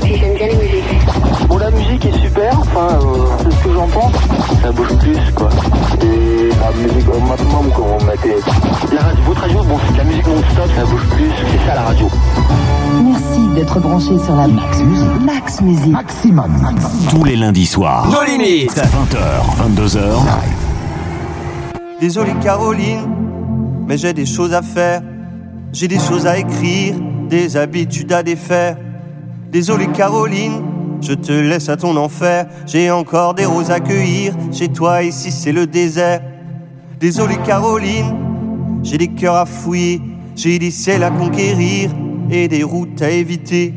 [0.07, 1.47] Et j'aime bien les musiques.
[1.49, 4.13] Bon, la musique est super, enfin, euh, c'est ce que j'en pense.
[4.61, 5.49] Ça bouge plus, quoi.
[6.01, 8.39] Et la musique au maximum, quand on mettait.
[8.93, 11.75] La radio, votre radio, bon, c'est de la musique non-stop, ça bouge plus, c'est ça
[11.75, 12.08] la radio.
[13.03, 15.21] Merci d'être branché sur la Max Musique.
[15.21, 15.91] Max Musique.
[15.91, 16.51] Maximum.
[17.09, 18.07] Tous les lundis soirs.
[18.09, 18.75] Nos limites.
[18.75, 19.99] 20h, 22h.
[21.99, 23.07] Désolé Caroline,
[23.87, 25.01] mais j'ai des choses à faire.
[25.71, 26.95] J'ai des choses à écrire,
[27.29, 28.77] des habitudes à défaire.
[29.51, 30.63] Désolé Caroline,
[31.01, 32.45] je te laisse à ton enfer.
[32.65, 34.33] J'ai encore des roses à cueillir.
[34.51, 36.21] Chez toi ici c'est le désert.
[36.99, 38.15] Désolé Caroline,
[38.83, 40.01] j'ai des cœurs à fouiller.
[40.35, 41.91] J'ai des ciels à conquérir
[42.31, 43.73] et des routes à éviter.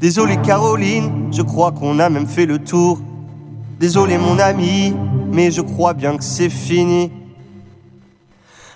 [0.00, 3.00] Désolé Caroline, je crois qu'on a même fait le tour.
[3.78, 4.94] Désolé mon ami,
[5.32, 7.10] mais je crois bien que c'est fini.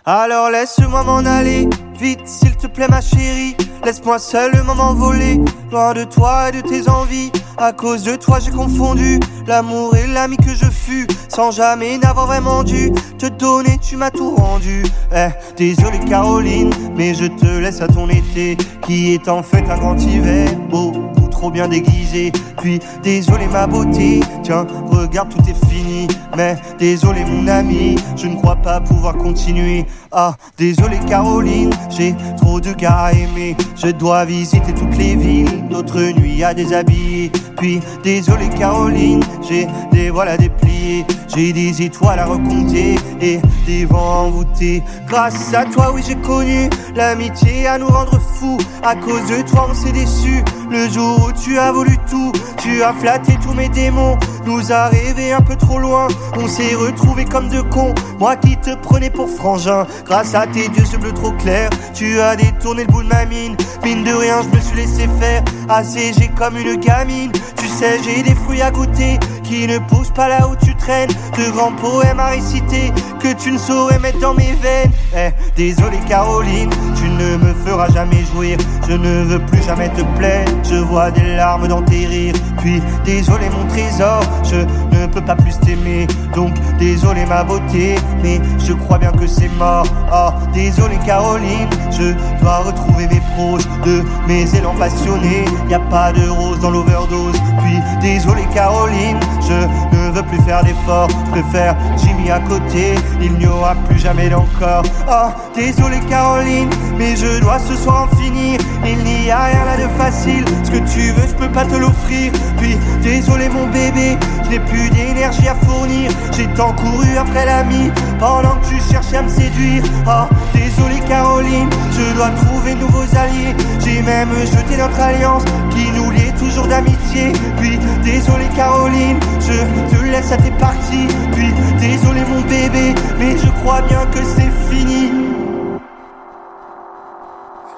[0.05, 1.69] Alors laisse-moi m'en aller,
[2.01, 3.57] vite s'il te plaît ma chérie.
[3.85, 7.33] Laisse-moi seulement m'envoler, loin de toi et de tes envies.
[7.59, 12.27] À cause de toi j'ai confondu l'amour et l'ami que je fus, sans jamais n'avoir
[12.27, 14.83] vraiment dû te donner, tu m'as tout rendu.
[15.15, 19.79] Eh, désolé Caroline, mais je te laisse à ton été, qui est en fait un
[19.79, 22.33] grand hiver, beaucoup trop bien déguisé.
[22.59, 26.09] Puis désolé ma beauté, tiens, regarde tout est fini.
[26.37, 29.85] Mais désolé mon ami, je ne crois pas pouvoir continuer.
[30.13, 33.57] Ah, désolé Caroline, j'ai trop de gars à aimer.
[33.77, 37.31] Je dois visiter toutes les villes, d'autres nuits à déshabiller.
[37.57, 41.05] Puis désolé Caroline, j'ai des voiles à déplier.
[41.35, 44.83] J'ai des étoiles à recompter et des vents envoûtés.
[45.07, 48.59] Grâce à toi, oui, j'ai connu l'amitié à nous rendre fous.
[48.83, 50.43] À cause de toi, on s'est déçus.
[50.71, 54.17] Le jour où tu as voulu tout, tu as flatté tous mes démons.
[54.47, 56.09] Nous a rêvé un peu trop loin.
[56.37, 57.95] On s'est retrouvés comme deux cons.
[58.19, 59.87] Moi qui te prenais pour frangin.
[60.05, 63.25] Grâce à tes yeux ce bleu trop clair, tu as détourné le bout de ma
[63.25, 63.57] mine.
[63.85, 65.43] Mine de rien, je me suis laissé faire.
[65.69, 67.33] Assiégé comme une gamine.
[67.57, 71.11] Tu sais, j'ai des fruits à goûter qui ne poussent pas là où tu traînes.
[71.37, 74.91] De grands poèmes à réciter que tu ne saurais mettre dans mes veines.
[75.17, 78.59] Eh, désolé Caroline, tu ne me feras jamais jouir.
[78.89, 80.47] Je ne veux plus jamais te plaire.
[80.65, 82.35] Je vois des larmes dans tes rires.
[82.59, 84.57] Puis désolé mon trésor, je
[84.97, 86.07] ne peux pas plus t'aimer.
[86.35, 89.87] Donc désolé ma beauté, mais je crois bien que c'est mort.
[90.13, 95.45] Oh, désolé Caroline, je dois retrouver mes proches de mes élans passionnés.
[95.69, 97.37] Y a pas de rose dans l'overdose.
[97.63, 101.09] Puis désolé Caroline, je ne veux plus faire d'efforts.
[101.11, 104.83] Je préfère Jimmy à côté, il n'y aura plus jamais d'encore.
[105.09, 108.61] Oh, désolé Caroline, mais je dois ce soir en finir.
[108.85, 110.45] Il n'y a rien là de facile.
[110.65, 112.33] Ce que tu veux, je peux pas te l'offrir.
[112.59, 116.11] Puis désolé mon bébé, je n'ai plus d'énergie à fournir.
[116.37, 119.83] J'ai tant couru après l'ami pendant que tu cherchais à me séduire.
[120.07, 123.55] Oh, désolé Caroline, je dois trouver de nouveaux alliés.
[123.85, 126.33] J'ai même jeté notre alliance qui nous liait
[126.65, 127.33] d'amitié.
[127.59, 131.09] Puis désolé Caroline, je te laisse à tes parties.
[131.33, 135.11] Puis désolé mon bébé, mais je crois bien que c'est fini.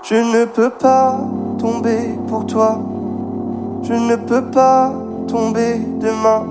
[0.03, 1.21] Je ne peux pas
[1.59, 2.81] tomber pour toi.
[3.83, 4.93] Je ne peux pas
[5.27, 6.47] tomber demain.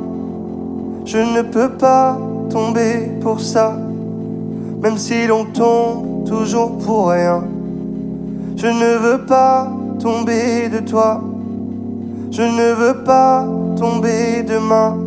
[1.05, 2.17] Je ne peux pas
[2.49, 3.77] tomber pour ça.
[4.81, 7.43] Même si l'on tombe toujours pour rien.
[8.55, 9.67] Je ne veux pas
[9.99, 11.21] tomber de toi.
[12.31, 13.45] Je ne veux pas
[13.77, 14.97] tomber demain.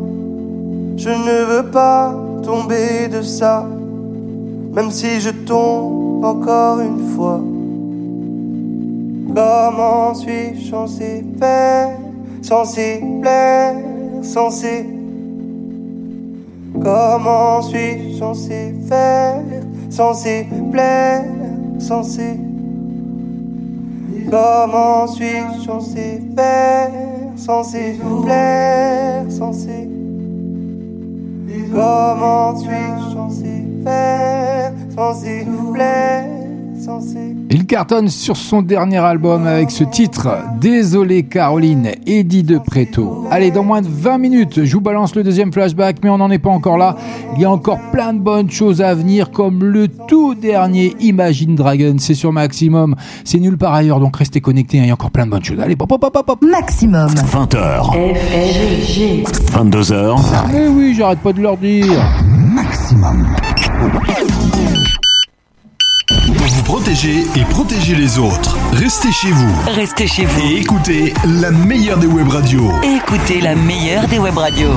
[0.97, 3.67] Je ne veux pas tomber de ça.
[4.73, 7.41] Même si je tombe encore une fois.
[9.35, 11.97] Comment suis-je censé faire,
[12.43, 13.77] censé plaire,
[14.23, 14.87] censé
[16.83, 19.43] Comment suis-je censé faire,
[19.91, 21.25] censé plaire,
[21.79, 22.41] censé
[24.31, 26.91] Comment suis-je censé faire,
[27.41, 29.89] censé plaire, censé
[31.73, 36.29] Comment suis-je censé faire, censé plaire,
[37.51, 40.28] Il cartonne sur son dernier album avec ce titre
[40.61, 43.27] Désolé Caroline, Eddie de Preto.
[43.31, 46.31] Allez, dans moins de 20 minutes, je vous balance le deuxième flashback, mais on n'en
[46.31, 46.97] est pas encore là.
[47.36, 51.55] Il y a encore plein de bonnes choses à venir, comme le tout dernier Imagine
[51.55, 51.97] Dragon.
[51.98, 52.94] C'est sur Maximum.
[53.24, 54.78] C'est nulle part ailleurs, donc restez connectés.
[54.78, 55.61] hein, Il y a encore plein de bonnes choses.
[55.61, 56.43] Allez, pop, pop, pop, pop.
[56.43, 57.09] Maximum.
[57.09, 57.93] 20h.
[58.15, 59.24] FG.
[59.52, 60.19] 22h.
[60.55, 62.02] Eh oui, j'arrête pas de leur dire.
[62.55, 63.27] Maximum.
[66.52, 69.55] Vous protéger et protéger les autres, restez chez vous.
[69.68, 70.40] Restez chez vous.
[70.40, 72.72] Et écoutez la meilleure des web radios.
[72.82, 74.74] Écoutez la meilleure des web radios.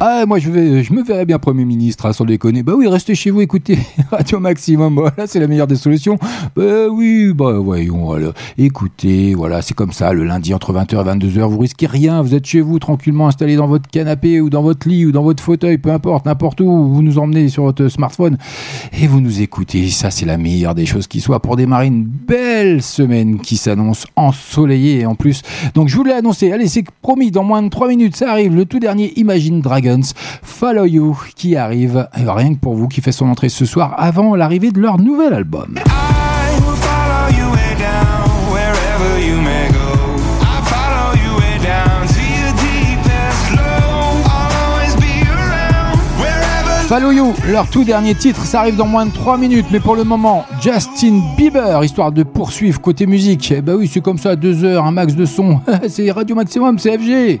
[0.00, 2.62] Ah, moi, je, vais, je me verrais bien Premier ministre, hein, sans déconner.
[2.62, 3.80] Bah oui, restez chez vous, écoutez
[4.12, 4.94] Radio Maximum.
[4.94, 6.18] Voilà, c'est la meilleure des solutions.
[6.54, 8.04] Bah oui, bah voyons.
[8.04, 8.32] Voilà.
[8.58, 12.22] Écoutez, voilà, c'est comme ça, le lundi entre 20h et 22h, vous risquez rien.
[12.22, 15.24] Vous êtes chez vous, tranquillement installé dans votre canapé ou dans votre lit ou dans
[15.24, 16.68] votre fauteuil, peu importe, n'importe où.
[16.94, 18.38] Vous nous emmenez sur votre smartphone
[18.92, 19.88] et vous nous écoutez.
[19.88, 24.06] Ça, c'est la meilleure des choses qui soit pour démarrer une belle semaine qui s'annonce
[24.14, 25.42] ensoleillée en plus.
[25.74, 26.52] Donc, je vous l'ai annoncé.
[26.52, 28.54] Allez, c'est promis, dans moins de 3 minutes, ça arrive.
[28.54, 30.12] Le tout dernier Imagine Dragons,
[30.42, 33.94] Follow You, qui arrive, euh, rien que pour vous, qui fait son entrée ce soir
[33.96, 35.78] avant l'arrivée de leur nouvel album.
[37.30, 37.58] you.
[46.88, 49.94] Follow You, leur tout dernier titre, ça arrive dans moins de 3 minutes, mais pour
[49.94, 53.52] le moment, Justin Bieber, histoire de poursuivre côté musique.
[53.54, 55.60] Eh bah oui, c'est comme ça, 2 heures, un max de son.
[55.88, 57.40] c'est Radio Maximum, c'est FG.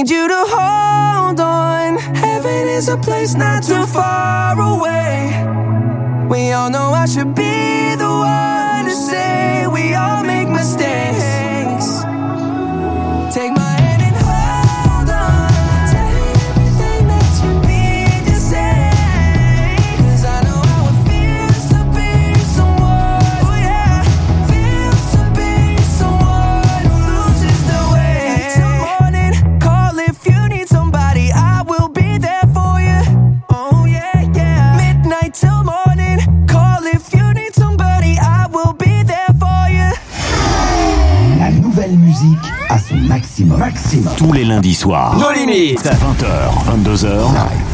[0.00, 1.98] need you to hold on.
[2.14, 5.28] Heaven is a place not too far away.
[6.28, 11.29] We all know I should be the one to say we all make mistakes.
[44.20, 45.16] tous les lundis soirs.
[45.18, 47.69] Nos limites à 20h, 22h.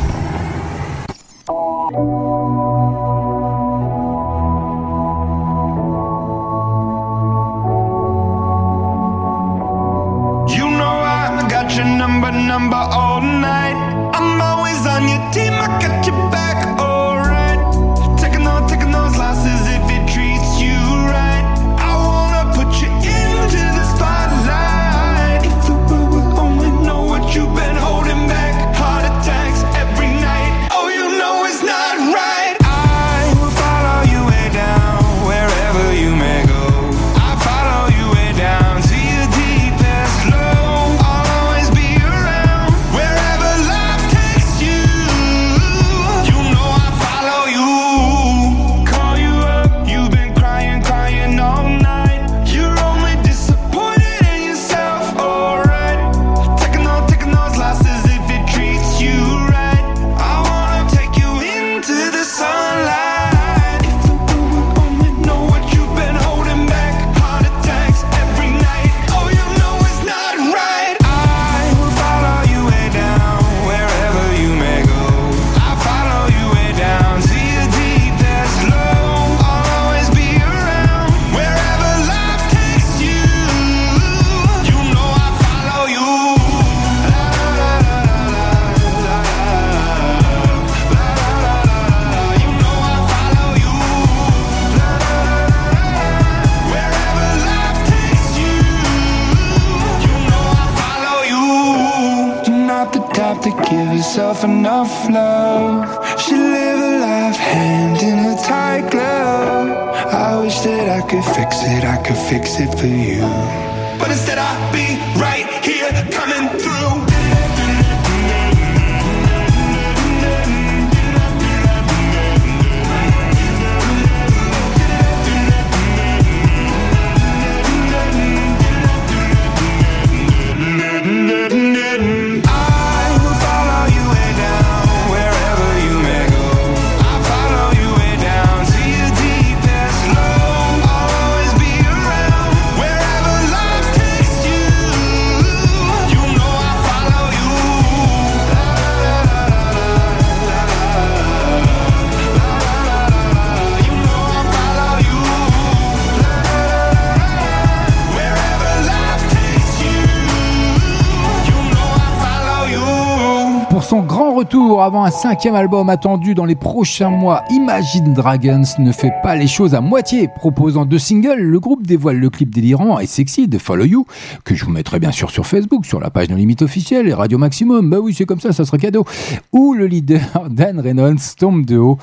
[165.07, 169.73] un cinquième album attendu dans les prochains mois, Imagine Dragons ne fait pas les choses
[169.77, 170.27] à moitié.
[170.27, 174.05] Proposant deux singles, le groupe dévoile le clip délirant et sexy de Follow You,
[174.43, 177.15] que je vous mettrai bien sûr sur Facebook, sur la page No Limite officielle et
[177.15, 177.89] Radio Maximum.
[177.89, 179.05] Bah oui, c'est comme ça, ça sera cadeau.
[179.53, 180.21] Où le leader
[180.51, 181.99] Dan Reynolds tombe de haut.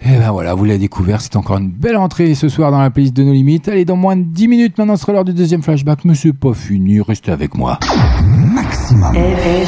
[0.00, 2.88] Et ben voilà, vous l'avez découvert, c'est encore une belle entrée ce soir dans la
[2.88, 3.68] playlist de No Limites.
[3.68, 6.54] Allez, dans moins de 10 minutes, maintenant sera l'heure du deuxième flashback, mais c'est pas
[6.54, 7.78] fini, restez avec moi.
[8.34, 9.14] Maximum.
[9.14, 9.66] Eh, eh,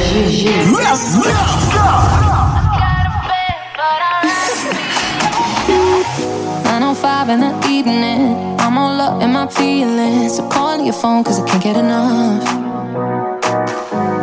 [7.29, 8.59] in the evening.
[8.59, 10.37] I'm all up in my feelings.
[10.37, 12.43] So calling your phone, cause I can't get enough.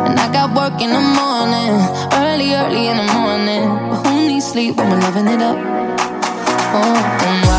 [0.07, 1.73] And I got work in the morning,
[2.23, 3.65] early, early in the morning.
[3.89, 5.57] But who needs sleep when we're loving it up?
[6.79, 7.56] Oh, oh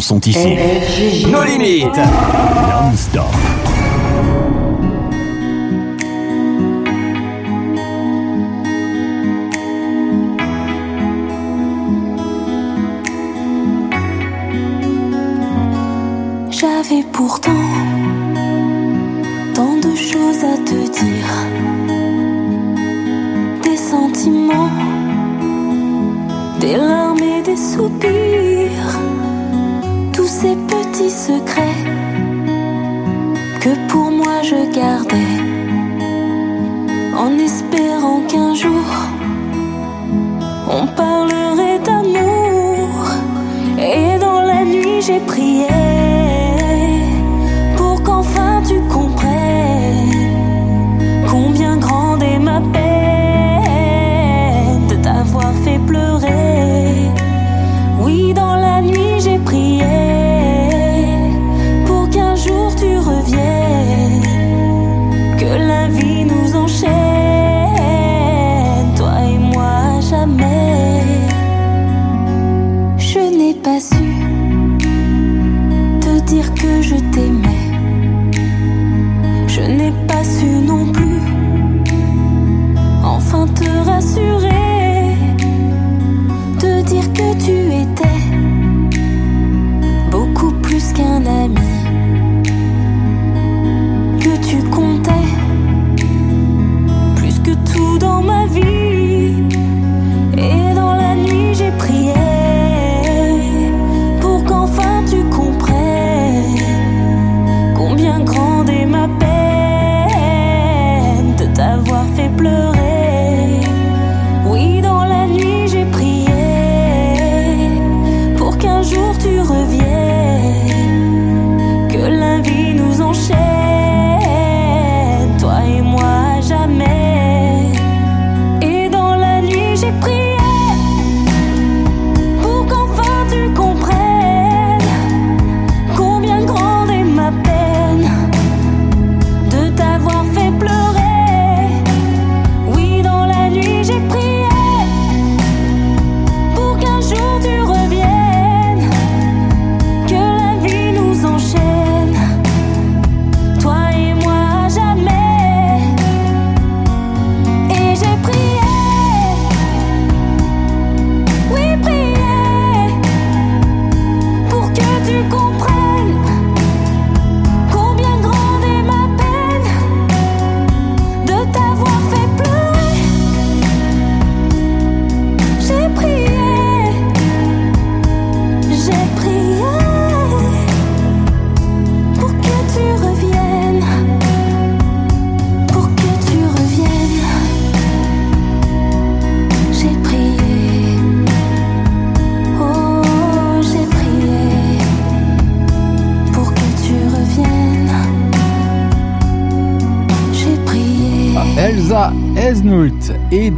[0.00, 1.26] sont ici.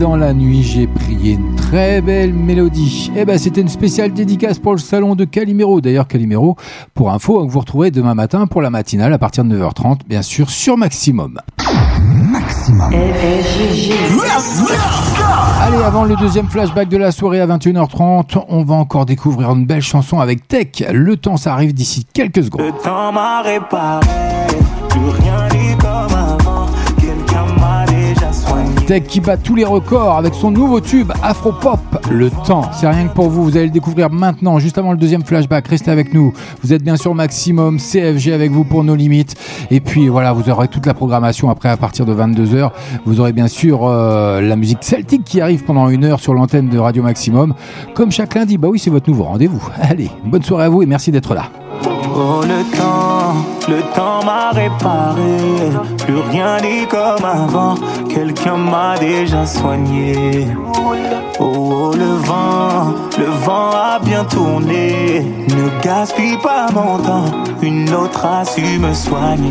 [0.02, 3.12] Dans la nuit, j'ai prié une très belle mélodie.
[3.16, 5.80] Eh ben, c'était une spéciale dédicace pour le salon de Calimero.
[5.80, 6.56] D'ailleurs, Calimero,
[6.92, 10.50] pour info, vous retrouverez demain matin pour la matinale à partir de 9h30, bien sûr,
[10.50, 11.38] sur Maximum.
[12.10, 12.92] Maximum.
[15.60, 19.66] Allez, avant le deuxième flashback de la soirée à 21h30, on va encore découvrir une
[19.66, 20.82] belle chanson avec Tech.
[20.92, 22.62] Le temps, ça arrive d'ici quelques secondes.
[22.66, 24.06] Le temps m'a réparé,
[24.88, 26.21] plus rien n'est comme
[28.86, 31.78] Tech qui bat tous les records avec son nouveau tube Afropop.
[32.10, 33.44] Le temps, c'est rien que pour vous.
[33.44, 35.68] Vous allez le découvrir maintenant, juste avant le deuxième flashback.
[35.68, 36.32] Restez avec nous.
[36.62, 39.36] Vous êtes bien sûr Maximum, CFG avec vous pour nos limites.
[39.70, 42.70] Et puis voilà, vous aurez toute la programmation après à partir de 22h.
[43.06, 46.68] Vous aurez bien sûr euh, la musique celtique qui arrive pendant une heure sur l'antenne
[46.68, 47.54] de Radio Maximum.
[47.94, 49.62] Comme chaque lundi, bah oui, c'est votre nouveau rendez-vous.
[49.80, 51.44] Allez, bonne soirée à vous et merci d'être là.
[52.14, 52.42] Oh
[53.68, 57.74] le temps m'a réparé, plus rien n'est comme avant,
[58.08, 60.48] quelqu'un m'a déjà soigné.
[60.74, 60.94] Oh,
[61.40, 67.24] oh, le vent, le vent a bien tourné, ne gaspille pas mon temps,
[67.62, 69.50] une autre a su me soigner.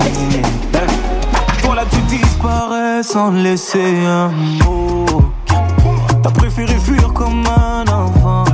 [1.64, 4.30] Voilà tu disparais sans laisser un
[4.64, 5.06] mot,
[6.22, 8.46] t'as préféré fuir comme un enfant,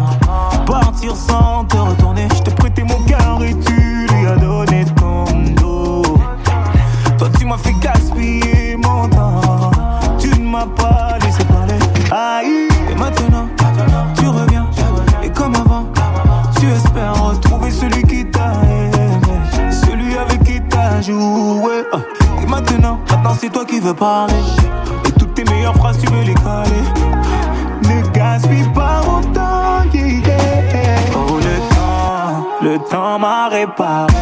[0.65, 3.55] partir sans te retourner, je t'ai prêté mon cœur et
[12.89, 13.47] et maintenant
[14.17, 14.67] tu reviens,
[15.23, 15.85] et comme avant,
[16.59, 18.91] tu espères retrouver celui qui t'a aimé,
[19.71, 21.83] celui avec qui t'as joué.
[22.41, 24.33] Et maintenant, maintenant c'est toi qui veux parler,
[25.05, 26.83] et toutes tes meilleures phrases tu veux les caler.
[27.83, 29.43] Ne gaspille pas mon temps.
[31.15, 34.13] Oh le temps, le temps m'a réparé,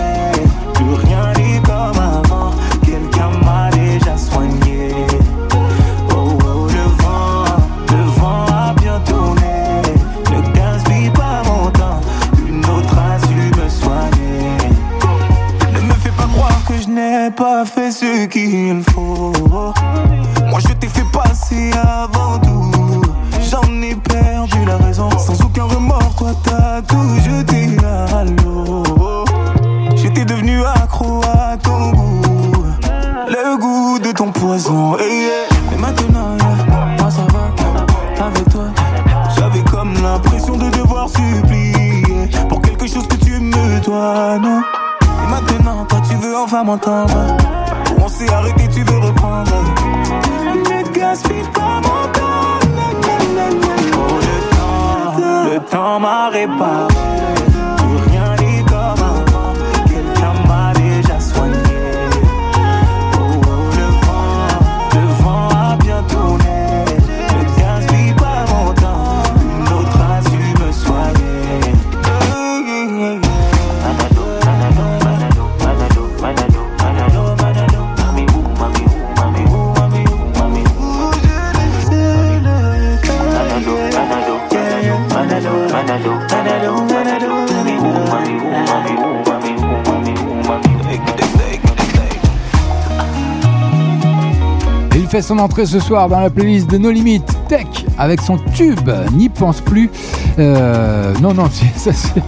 [95.57, 97.67] il fait son entrée ce soir dans la playlist de No Limit Tech
[97.97, 99.89] avec son tube N'y pense plus.
[100.37, 102.21] Euh, non, non, ça c'est.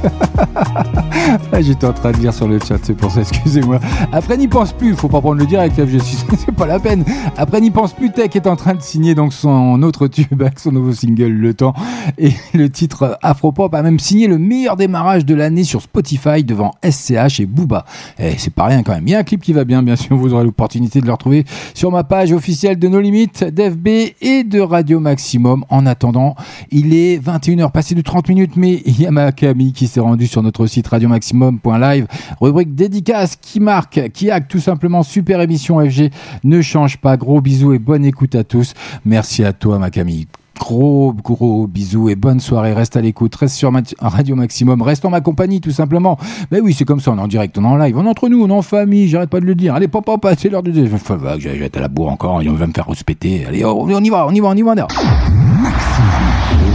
[1.62, 3.80] J'étais en train de lire sur le chat, c'est pour ça, excusez-moi.
[4.12, 7.04] Après N'y pense plus, faut pas prendre le direct, FG6, c'est pas la peine.
[7.38, 10.60] Après N'y pense plus, Tech est en train de signer donc son autre tube avec
[10.60, 11.74] son nouveau single Le Temps.
[12.18, 16.74] Et le titre Afropop a même signé le meilleur démarrage de l'année sur Spotify devant
[16.84, 17.86] SCH et Booba.
[18.20, 19.08] Eh, c'est pas rien quand même.
[19.08, 21.12] Il y a un clip qui va bien, bien sûr, vous aurez l'opportunité de le
[21.12, 23.88] retrouver sur ma page officielle de No Limites, d'FB
[24.22, 25.66] et de Radio Maximum.
[25.70, 26.36] En attendant,
[26.72, 30.00] il est 21h passé de 30 minutes, mais il y a ma Camille qui s'est
[30.00, 32.08] rendue sur notre site radiomaximum.live,
[32.42, 36.12] rubrique dédicace qui marque, qui acte tout simplement super émission FG.
[36.44, 37.18] Ne change pas.
[37.18, 38.74] Gros bisous et bonne écoute à tous.
[39.06, 40.28] Merci à toi, ma Camille.
[40.60, 42.74] Gros, gros bisous et bonne soirée.
[42.74, 46.18] Reste à l'écoute, reste sur Ma- Radio Maximum, reste en ma compagnie tout simplement.
[46.52, 48.10] Mais oui, c'est comme ça, on est en direct, on est en live, on est
[48.10, 49.76] entre nous, on est en famille, j'arrête pas de le dire.
[49.76, 52.88] Allez, pop, pop, c'est l'heure de été à la bourre encore, il va me faire
[52.88, 53.46] respecter.
[53.46, 54.88] Allez, on, on y va, on y va, on y va, on y va.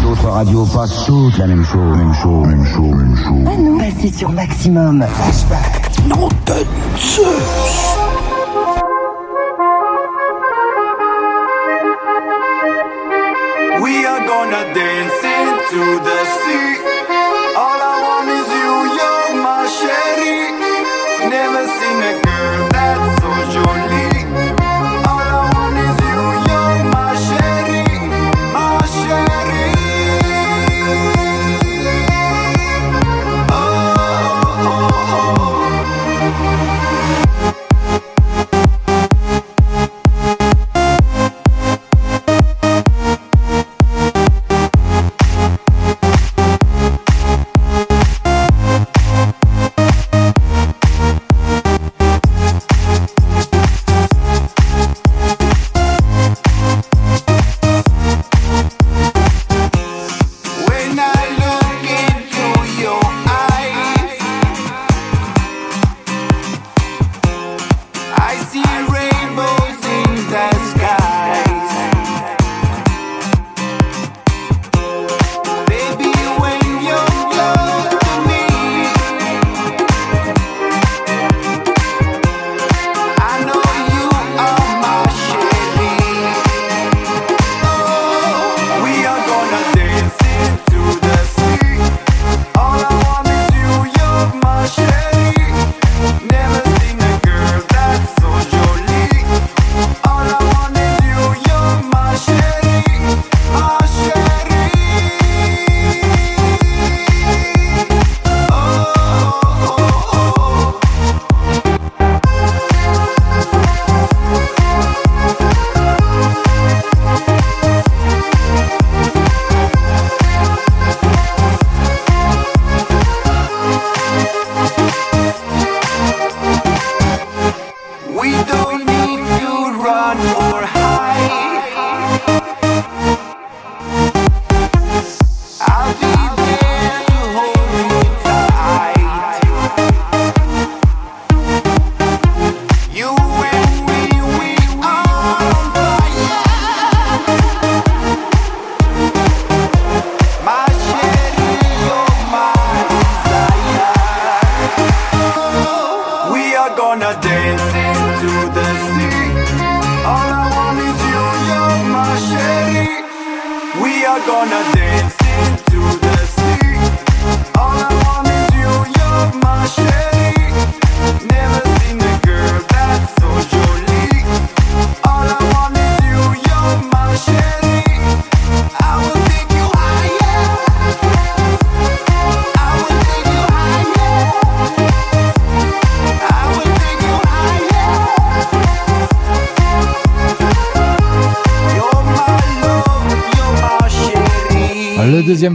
[0.02, 3.46] Les autres radios passent toutes la même chose, même chose, même chose, même chose.
[3.46, 5.04] À nous, passez sur Maximum.
[6.08, 6.54] Non, de
[15.72, 16.21] dance into the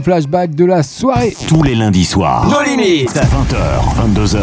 [0.08, 1.36] flashback de la soirée.
[1.50, 2.48] Tous les lundis soirs.
[2.48, 3.12] Nos limites.
[3.12, 4.38] 20h, 22h.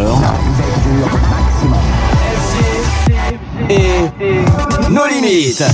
[3.71, 5.65] Et nos limites.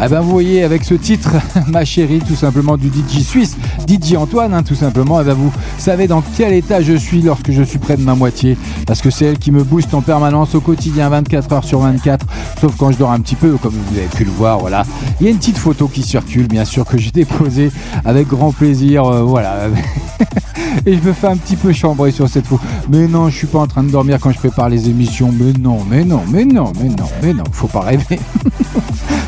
[0.00, 1.30] Ah ben vous voyez avec ce titre,
[1.68, 3.56] ma chérie, tout simplement du DJ suisse,
[3.86, 5.20] DJ Antoine, hein, tout simplement.
[5.20, 8.16] Eh ben vous savez dans quel état je suis lorsque je suis près de ma
[8.16, 11.78] moitié, parce que c'est elle qui me booste en permanence au quotidien, 24 heures sur
[11.78, 12.26] 24,
[12.60, 14.58] sauf quand je dors un petit peu, comme vous avez pu le voir.
[14.58, 14.84] Voilà,
[15.22, 17.70] il y a une petite photo qui circule, bien sûr que j'ai déposée
[18.04, 19.04] avec grand plaisir.
[19.04, 19.68] euh, voilà.
[20.86, 22.60] Et je me fais un petit peu chambrer sur cette photo.
[22.88, 25.32] Mais non, je suis pas en train de dormir quand je prépare les émissions.
[25.32, 28.18] Mais non, mais non, mais non, mais non, mais non, faut pas rêver.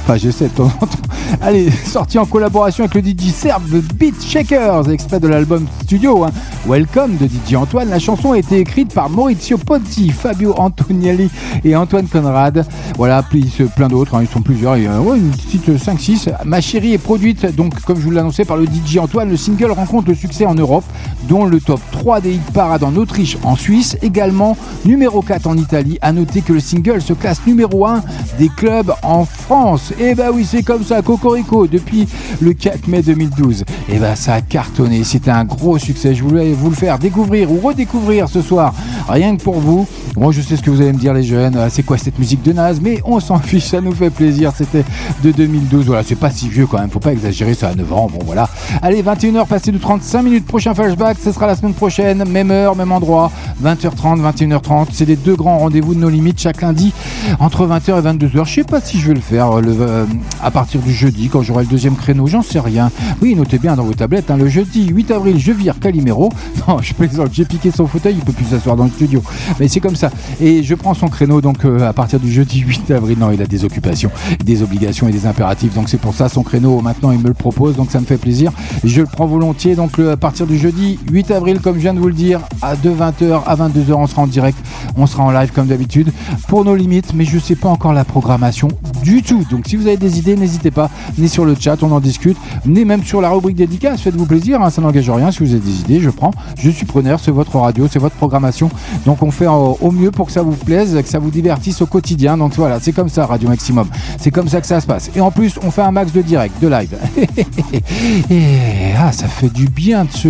[0.06, 0.98] Enfin, j'essaie de temps en temps.
[1.40, 6.30] Allez, sorti en collaboration avec le DJ Serbe Beat Shakers, extrait de l'album studio hein.
[6.66, 7.90] Welcome de DJ Antoine.
[7.90, 11.28] La chanson a été écrite par Maurizio Ponti, Fabio Antonielli
[11.62, 12.66] et Antoine Conrad.
[12.96, 14.78] Voilà, euh, plein d'autres, hein, ils sont plusieurs.
[14.78, 16.32] Y a ouais, une petite 5-6.
[16.46, 19.28] Ma chérie est produite, donc, comme je vous l'annonçais, par le DJ Antoine.
[19.28, 20.84] Le single rencontre le succès en Europe,
[21.28, 25.58] dont le top 3 des hit parades en Autriche, en Suisse, également numéro 4 en
[25.58, 25.98] Italie.
[26.00, 28.02] À noter que le single se classe numéro 1
[28.38, 29.92] des clubs en France.
[30.00, 32.08] Et bah oui, c'est comme ça, Cocorico, depuis
[32.40, 33.64] le 4 mai 2012.
[33.90, 36.14] Et bah ça a cartonné, c'était un gros succès.
[36.14, 38.72] Je voulais vous le faire découvrir ou redécouvrir ce soir,
[39.08, 39.86] rien que pour vous.
[40.16, 41.56] Moi, je sais ce que vous allez me dire, les jeunes.
[41.58, 42.80] Ah, C'est quoi cette musique de naze?
[42.80, 44.52] Mais on s'en fiche, ça nous fait plaisir.
[44.56, 44.84] C'était
[45.22, 45.86] de 2012.
[45.86, 46.90] Voilà, c'est pas si vieux quand même.
[46.90, 48.08] Faut pas exagérer, ça a 9 ans.
[48.12, 48.48] Bon, voilà.
[48.82, 50.46] Allez, 21h, passé de 35 minutes.
[50.46, 52.24] Prochain flashback, ce sera la semaine prochaine.
[52.28, 53.30] Même heure, même endroit.
[53.62, 54.86] 20h30, 21h30.
[54.92, 56.92] C'est les deux grands rendez-vous de nos limites chaque lundi
[57.40, 58.44] entre 20h et 22h.
[58.46, 60.04] Je sais pas si je vais le faire le, euh,
[60.42, 62.26] à partir du jeudi quand j'aurai le deuxième créneau.
[62.26, 62.90] J'en sais rien.
[63.22, 64.30] Oui, notez bien dans vos tablettes.
[64.30, 66.30] hein, le jeudi 8 avril, je vire Calimero.
[66.68, 67.28] Non, je plaisante.
[67.32, 68.14] J'ai piqué son fauteuil.
[68.18, 69.22] Il peut plus s'asseoir dans le studio.
[69.60, 70.10] Mais c'est comme ça.
[70.40, 73.18] Et je prends son créneau donc euh, à partir du jeudi 8 avril.
[73.18, 74.10] Non, il a des occupations,
[74.44, 75.74] des obligations et des impératifs.
[75.74, 77.76] Donc c'est pour ça son créneau maintenant il me le propose.
[77.76, 78.52] Donc ça me fait plaisir.
[78.82, 79.74] Je le prends volontiers.
[79.74, 82.76] Donc à partir du jeudi 8 avril, comme je viens de vous le dire, à
[82.76, 84.58] de 20h à 22h, on sera en direct.
[84.96, 86.12] On sera en live comme d'habitude
[86.48, 87.12] pour nos limites.
[87.14, 88.68] Mais je sais pas encore la programmation
[89.02, 89.44] du tout.
[89.50, 90.88] Donc si vous avez des idées, n'hésitez pas.
[91.16, 92.36] Venez sur le chat, on en discute.
[92.64, 94.00] Venez même sur la rubrique dédicace.
[94.00, 94.62] Faites-vous plaisir.
[94.62, 95.30] hein, ça n'engage rien.
[95.30, 96.30] Si vous avez des idées, je prends.
[96.58, 97.20] Je suis preneur.
[97.20, 98.70] C'est votre radio, c'est votre programmation.
[99.06, 101.86] Donc on fait au, mieux pour que ça vous plaise, que ça vous divertisse au
[101.86, 102.36] quotidien.
[102.36, 103.88] Donc voilà, c'est comme ça, Radio Maximum.
[104.18, 105.10] C'est comme ça que ça se passe.
[105.14, 106.96] Et en plus, on fait un max de direct, de live.
[108.30, 110.28] Et ah, ça fait du bien de se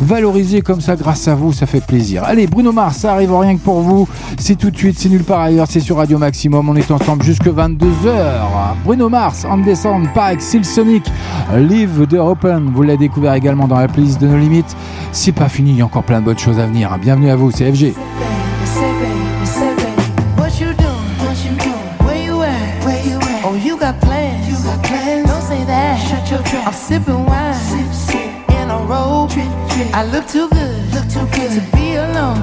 [0.00, 2.24] valoriser comme ça grâce à vous, ça fait plaisir.
[2.24, 4.08] Allez, Bruno Mars, ça arrive rien que pour vous.
[4.38, 6.68] C'est tout de suite, c'est nulle part ailleurs, c'est sur Radio Maximum.
[6.68, 8.10] On est ensemble jusque 22h.
[8.84, 11.04] Bruno Mars, en descend par Exil Sonic,
[11.56, 12.70] Live the Open.
[12.74, 14.76] Vous l'avez découvert également dans la playlist de nos limites.
[15.12, 16.96] C'est pas fini, il y a encore plein de bonnes choses à venir.
[17.00, 17.94] Bienvenue à vous, c'est FG.
[23.46, 24.48] Oh, you got plans.
[24.48, 25.28] You got plans.
[25.28, 25.96] Don't say that.
[26.08, 26.68] Shut your trap.
[26.68, 27.54] I'm sipping wine.
[27.54, 28.50] Sip, sip.
[28.50, 29.30] In a robe.
[29.92, 30.94] I look too good.
[30.94, 32.38] Look too good to be alone.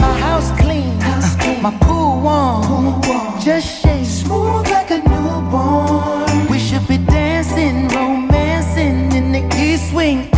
[0.00, 0.98] My house clean.
[1.00, 1.62] House clean.
[1.62, 3.00] My pool warm.
[3.40, 4.06] Just shake.
[4.06, 6.48] Smooth like a newborn.
[6.50, 10.28] We should be dancing, romancing in the east wing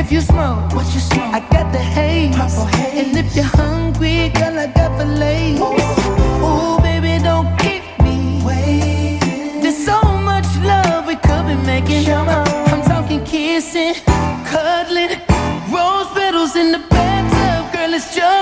[0.00, 1.34] If you smoke, what you smoke?
[1.34, 3.06] I got the haze, purple haze.
[3.06, 5.60] And if you're hungry, girl, I got fillets.
[5.60, 5.76] Oh.
[6.48, 9.60] Ooh, baby, don't keep me waiting.
[9.60, 12.08] There's so much love we could be making.
[12.10, 13.94] I'm talking kissing,
[14.50, 15.20] cuddling,
[15.70, 17.70] rose petals in the bathtub.
[17.74, 18.39] Girl, it's jumping,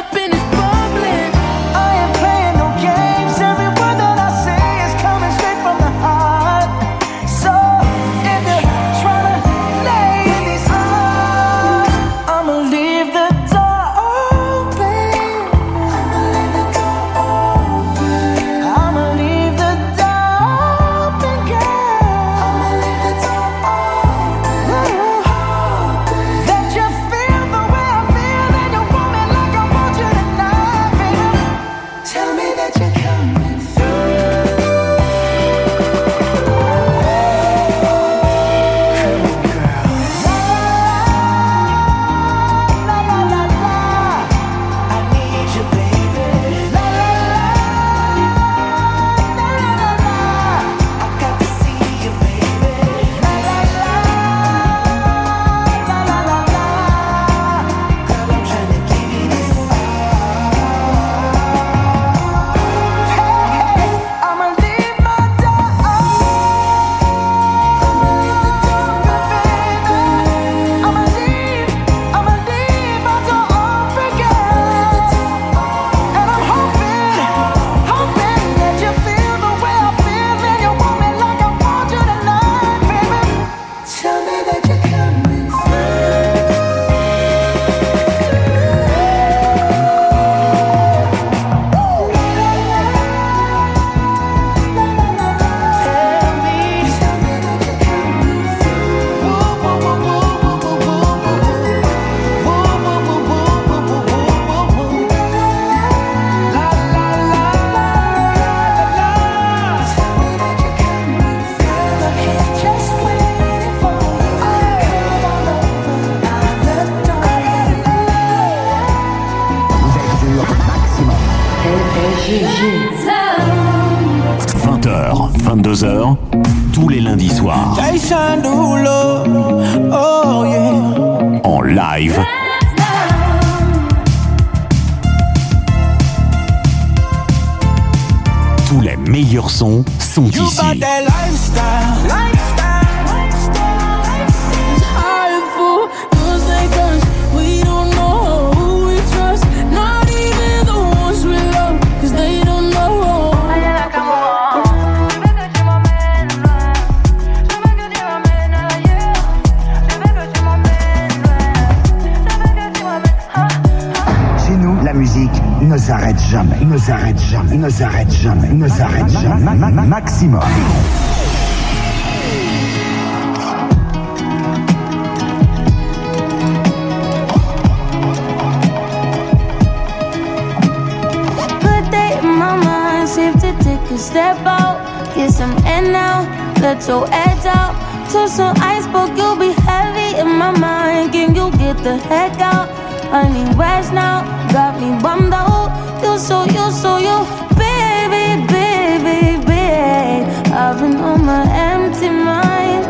[193.10, 194.22] I need rest now,
[194.52, 195.72] got me bummed out.
[196.02, 197.24] You so, you so, you,
[197.56, 200.30] baby, baby, baby.
[200.52, 202.84] I've been on my empty mind.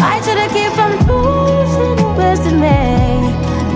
[0.00, 2.68] I should've kept from losing the best in me.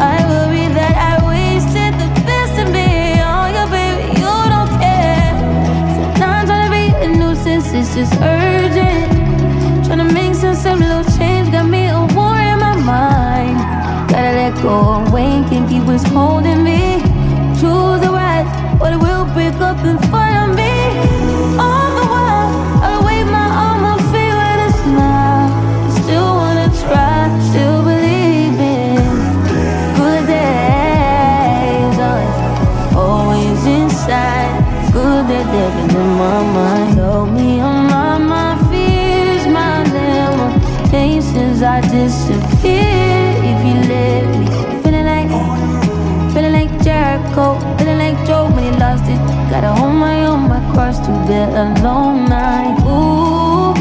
[0.00, 3.20] I worry that I wasted the best in me.
[3.20, 5.36] Oh, yeah, baby, you don't care.
[5.94, 8.37] So now I'm trying to be a nuisance, it's just urgent.
[15.48, 17.00] Can't keep what's holding me.
[17.58, 18.46] Choose the right,
[18.78, 20.74] but it will break up in front of me.
[21.64, 22.50] All the while,
[22.90, 25.48] I wave my arm, I feel with a smile.
[26.02, 27.16] Still wanna try,
[27.48, 29.00] still believe in
[29.98, 31.98] good days.
[32.94, 34.52] Always, inside,
[34.92, 36.94] good that they've in my mind.
[36.98, 41.62] Help me unlock my fears, my limitations.
[41.62, 43.17] I disappear
[51.08, 52.76] to a long night.
[52.84, 53.72] Ooh,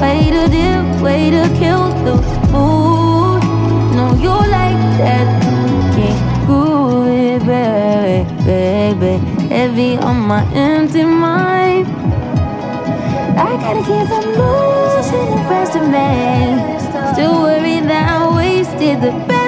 [0.00, 2.14] way to dip, way to kill the
[2.52, 3.42] mood.
[3.96, 5.26] No, you like that.
[5.94, 9.12] Can't groove it, baby, baby.
[9.48, 11.86] Heavy on my empty mind.
[13.36, 16.08] I gotta keep from losing the rest of me.
[17.12, 19.39] Still worried that I wasted the best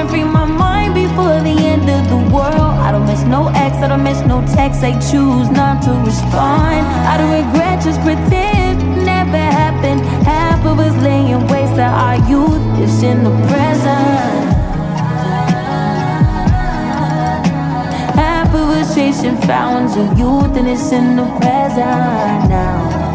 [0.00, 2.54] right, tryna free my mind before the end of the world.
[2.54, 4.82] I don't miss no ex, I don't miss no text.
[4.82, 6.86] I choose not to respond.
[7.06, 10.00] I don't regret, just pretend never happened.
[10.24, 14.56] Half of us laying waste to our youth is in the present.
[18.14, 23.09] Half of us chasing fountains of youth and it's in the present now.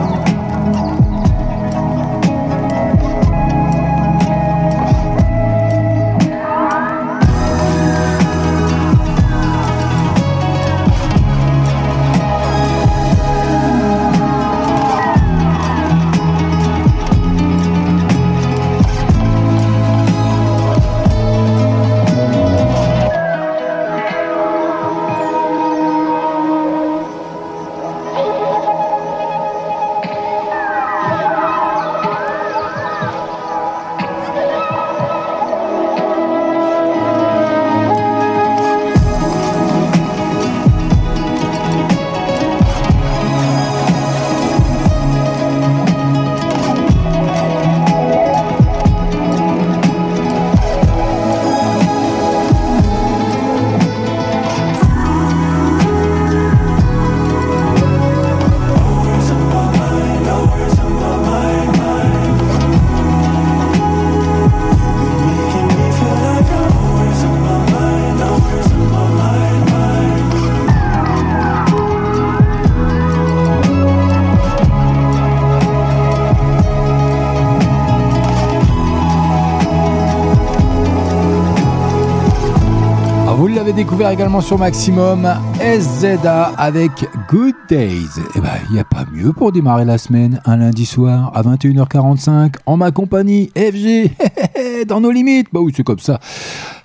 [83.75, 85.27] Découvert également sur Maximum.
[85.59, 86.91] SZA avec
[87.29, 88.07] Good Days.
[88.35, 91.41] Eh ben, il n'y a pas mieux pour démarrer la semaine, un lundi soir à
[91.43, 94.11] 21h45, en ma compagnie, FG,
[94.87, 95.47] dans nos limites.
[95.51, 96.19] Bah oui, c'est comme ça.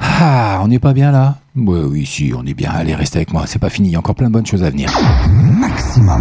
[0.00, 1.36] Ah, on n'est pas bien là?
[1.56, 2.70] Ouais, oui, si, on est bien.
[2.74, 4.64] Allez, restez avec moi, c'est pas fini, il y a encore plein de bonnes choses
[4.64, 4.90] à venir.
[5.28, 6.20] Maximum.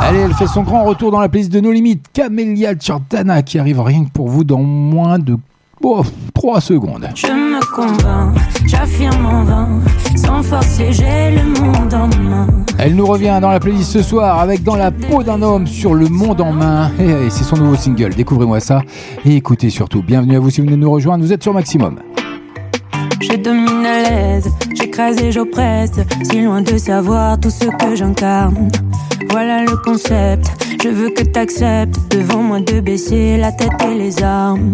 [0.00, 2.06] Allez, elle fait son grand retour dans la playlist de nos limites.
[2.14, 5.36] Camélia Jordana qui arrive rien que pour vous dans moins de
[6.34, 7.08] 3 secondes.
[7.14, 7.26] Je
[7.74, 8.36] convainc,
[8.66, 9.68] j'affirme en vain.
[10.14, 12.46] Sans forcer, j'ai le monde en main.
[12.78, 15.94] Elle nous revient dans la playlist ce soir avec Dans la peau d'un homme sur
[15.94, 16.90] le monde en main.
[17.00, 18.14] Et, c'est son nouveau single.
[18.14, 18.82] Découvrez-moi ça
[19.24, 20.02] et écoutez surtout.
[20.02, 21.24] Bienvenue à vous si vous venez de nous rejoindre.
[21.24, 21.98] Vous êtes sur Maximum.
[23.20, 25.92] Je domine à l'aise, j'écrase et j'oppresse,
[26.22, 28.68] si loin de savoir tout ce que j'incarne.
[29.36, 30.46] Voilà le concept,
[30.80, 34.70] je veux que t'acceptes devant moi de baisser la tête et les armes.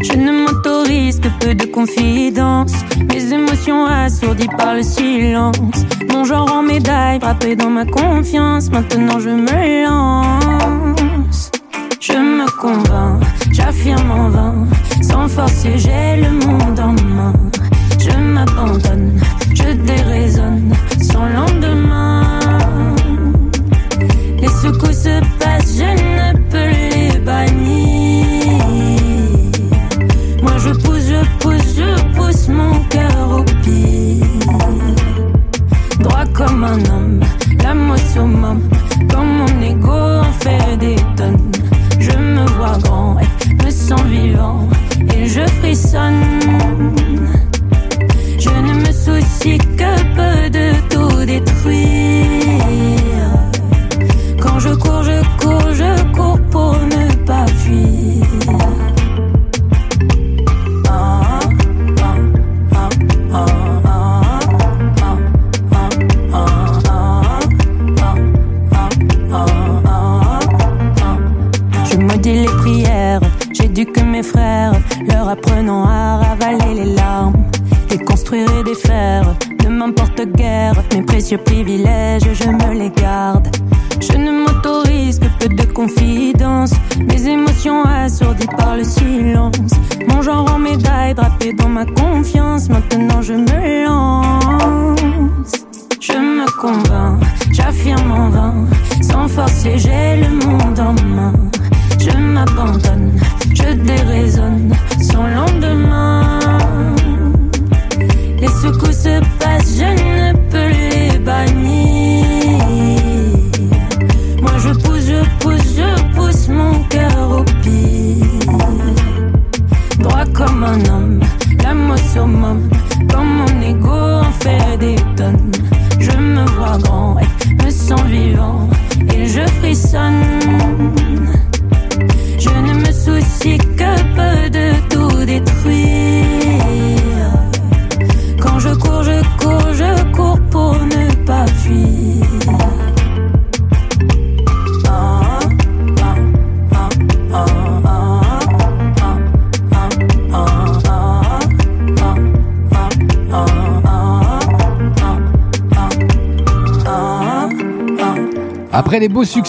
[0.00, 2.74] Je ne m'autorise que peu de confidence,
[3.12, 5.84] mes émotions assourdies par le silence.
[6.12, 11.50] Mon genre en médaille, frappé dans ma confiance, maintenant je me lance.
[11.98, 13.20] Je me convainc,
[13.50, 14.54] j'affirme en vain,
[15.02, 17.32] sans forcer, j'ai le monde en main.
[17.98, 19.20] Je m'abandonne,
[19.54, 20.72] je déraisonne,
[21.02, 21.53] sans lendemain.
[24.64, 25.08] Les secousses
[25.38, 28.64] passent, je ne peux les bannir.
[30.42, 34.26] Moi je pousse, je pousse, je pousse mon cœur au pire.
[36.00, 37.20] Droit comme un homme,
[37.62, 38.62] l'âme au summum,
[39.10, 41.52] comme mon ego fait des tonnes.
[41.98, 44.66] Je me vois grand et me sens vivant,
[45.14, 46.53] et je frissonne.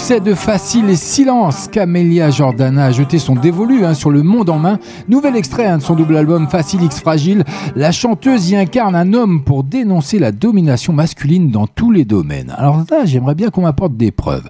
[0.05, 4.51] Succès de Facile et Silence, Camélia Jordana a jeté son dévolu hein, sur le monde
[4.51, 4.77] en main.
[5.09, 7.43] Nouvel extrait hein, de son double album Facile X Fragile.
[7.75, 12.53] La chanteuse y incarne un homme pour dénoncer la domination masculine dans tous les domaines.
[12.55, 14.47] Alors là, j'aimerais bien qu'on m'apporte des preuves.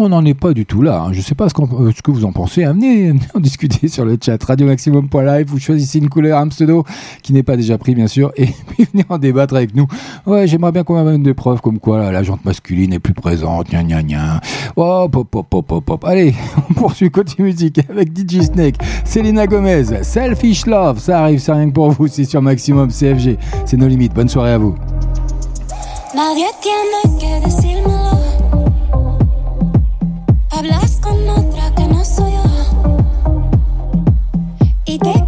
[0.00, 1.00] On n'en est pas du tout là.
[1.02, 1.12] hein.
[1.12, 2.64] Je sais pas euh, ce que vous en pensez.
[2.64, 5.48] venez en discuter sur le chat radiomaximum.live.
[5.48, 6.84] Vous choisissez une couleur, un pseudo
[7.20, 9.88] qui n'est pas déjà pris, bien sûr, et puis venez en débattre avec nous.
[10.24, 13.12] Ouais, j'aimerais bien qu'on m'amène des preuves comme quoi là, la jante masculine est plus
[13.12, 13.70] présente.
[13.70, 14.40] Gna gna gna.
[14.76, 16.04] Hop, hop, hop, hop, hop, hop.
[16.04, 16.32] Allez,
[16.70, 21.00] on poursuit côté musique avec DJ Snake, Selena Gomez, Selfish Love.
[21.00, 22.06] Ça arrive, c'est rien que pour vous.
[22.06, 23.36] C'est sur Maximum CFG.
[23.64, 24.14] C'est nos limites.
[24.14, 24.76] Bonne soirée à vous.
[31.08, 32.42] Con otra que no soy yo.
[34.84, 35.24] Y te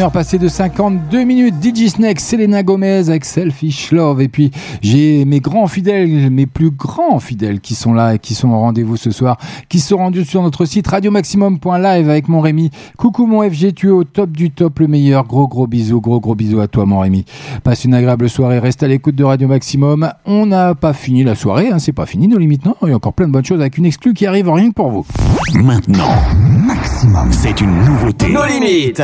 [0.00, 4.22] 21h passées de 52 minutes, DJ Snake, Selena Gomez avec Selfish Love.
[4.22, 4.50] Et puis
[4.80, 8.58] j'ai mes grands fidèles, mes plus grands fidèles qui sont là et qui sont au
[8.58, 9.36] rendez-vous ce soir,
[9.68, 12.70] qui sont rendus sur notre site radiomaximum.live avec mon Rémi.
[12.96, 15.26] Coucou mon FG, tu es au top du top, le meilleur.
[15.26, 17.26] Gros gros bisous, gros gros bisous à toi mon Rémi.
[17.62, 20.10] Passe une agréable soirée, reste à l'écoute de Radio Maximum.
[20.24, 22.74] On n'a pas fini la soirée, hein, c'est pas fini nos limites, non.
[22.84, 24.74] Il y a encore plein de bonnes choses avec une exclue qui arrive rien que
[24.74, 25.06] pour vous.
[25.56, 26.14] Maintenant,
[26.46, 28.30] Maximum, c'est une nouveauté.
[28.30, 29.02] Nos limites.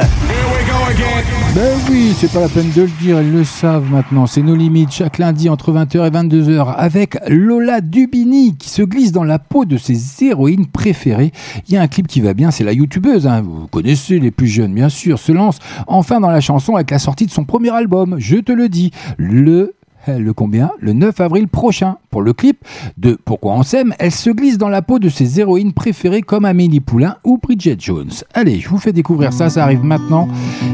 [1.54, 4.26] Ben oui, c'est pas la peine de le dire, ils le savent maintenant.
[4.26, 9.10] C'est nos limites chaque lundi entre 20h et 22h avec Lola Dubini qui se glisse
[9.10, 11.32] dans la peau de ses héroïnes préférées.
[11.66, 14.30] Il y a un clip qui va bien, c'est la youtubeuse, hein, vous connaissez les
[14.30, 17.44] plus jeunes bien sûr, se lance enfin dans la chanson avec la sortie de son
[17.44, 19.75] premier album, je te le dis, le
[20.08, 20.70] le combien?
[20.80, 21.96] Le 9 avril prochain.
[22.10, 22.58] Pour le clip
[22.96, 26.44] de Pourquoi on s'aime, elle se glisse dans la peau de ses héroïnes préférées comme
[26.44, 28.10] Amélie Poulain ou Bridget Jones.
[28.32, 30.28] Allez, je vous fais découvrir ça, ça arrive maintenant.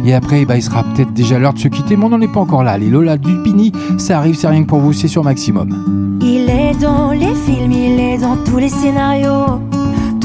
[0.04, 2.32] Et après, bah, il sera peut-être déjà l'heure de se quitter, mais on n'en est
[2.32, 2.72] pas encore là.
[2.72, 6.18] Allez, Lola Dupini, ça arrive, c'est rien que pour vous, c'est sur Maximum.
[6.20, 9.60] Il est dans les films, il est dans tous les scénarios.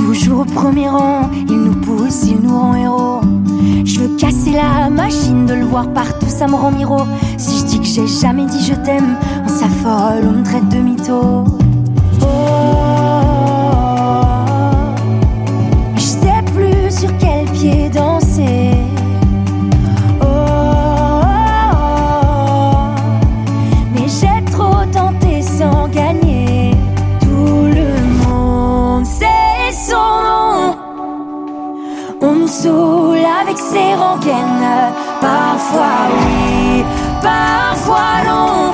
[0.07, 3.19] Toujours au premier rang, il nous pousse, il nous rend héros.
[3.83, 7.01] Je veux casser la machine, de le voir partout, ça me rend miro.
[7.37, 10.77] Si je dis que j'ai jamais dit je t'aime, on s'affole, on me traite de
[10.77, 11.43] mytho.
[12.21, 12.25] Oh,
[15.97, 18.76] je sais plus sur quel pied danser.
[32.21, 34.93] On nous saoule avec ses rengaines.
[35.21, 36.83] Parfois oui,
[37.21, 38.73] parfois non.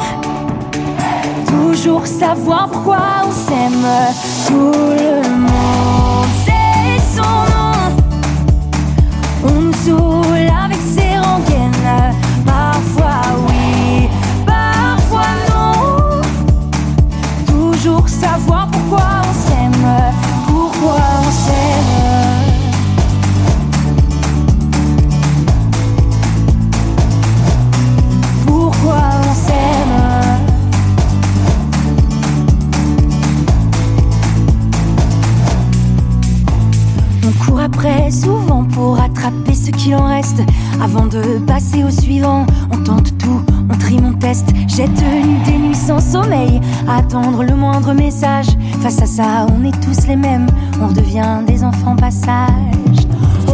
[1.46, 3.86] Toujours savoir pourquoi on s'aime.
[4.48, 6.63] Tout le monde sait
[44.76, 46.60] J'ai tenu des nuits sans sommeil,
[46.90, 48.48] attendre le moindre message.
[48.82, 50.48] Face à ça, on est tous les mêmes,
[50.82, 53.06] on devient des enfants passage.
[53.48, 53.52] Oh,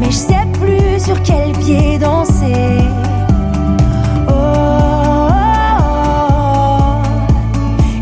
[0.00, 2.82] mais je sais plus sur quel pied danser.
[4.28, 4.32] Oh,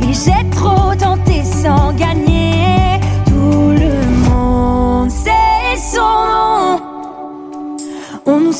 [0.02, 2.98] et j'ai trop tenté sans gagner.
[3.26, 6.80] Tout le monde sait son nom.
[8.24, 8.52] On nous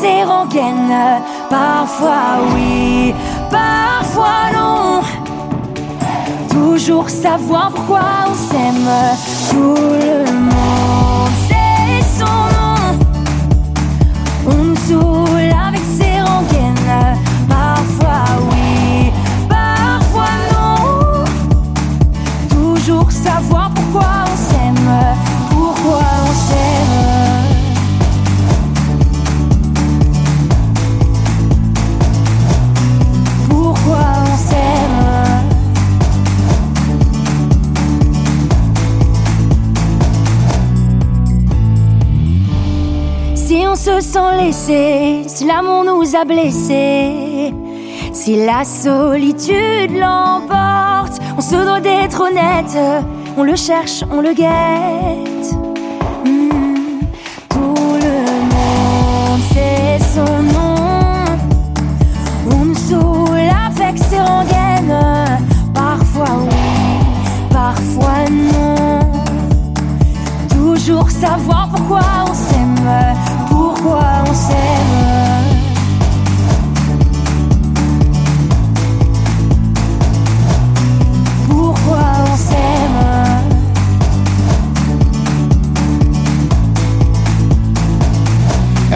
[0.00, 1.22] ses rengaines.
[1.48, 3.14] Parfois oui,
[3.50, 5.00] parfois non.
[6.50, 8.90] Toujours savoir pourquoi on s'aime.
[9.50, 10.25] Tout le
[43.86, 47.54] se laissé, si l'amour nous a blessés,
[48.12, 52.76] si la solitude l'emporte, on se doit d'être honnête,
[53.36, 55.35] on le cherche, on le guette.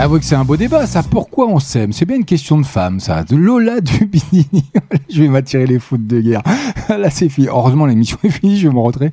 [0.02, 1.02] Avouez que c'est un beau débat, ça.
[1.02, 1.92] Pourquoi on s'aime?
[1.92, 3.22] C'est bien une question de femme, ça.
[3.22, 4.46] De Lola Dubini.
[5.10, 6.40] je vais m'attirer les foudres de guerre.
[6.88, 7.48] Là, c'est fini.
[7.48, 9.10] Heureusement, l'émission est finie, je vais me rentrer.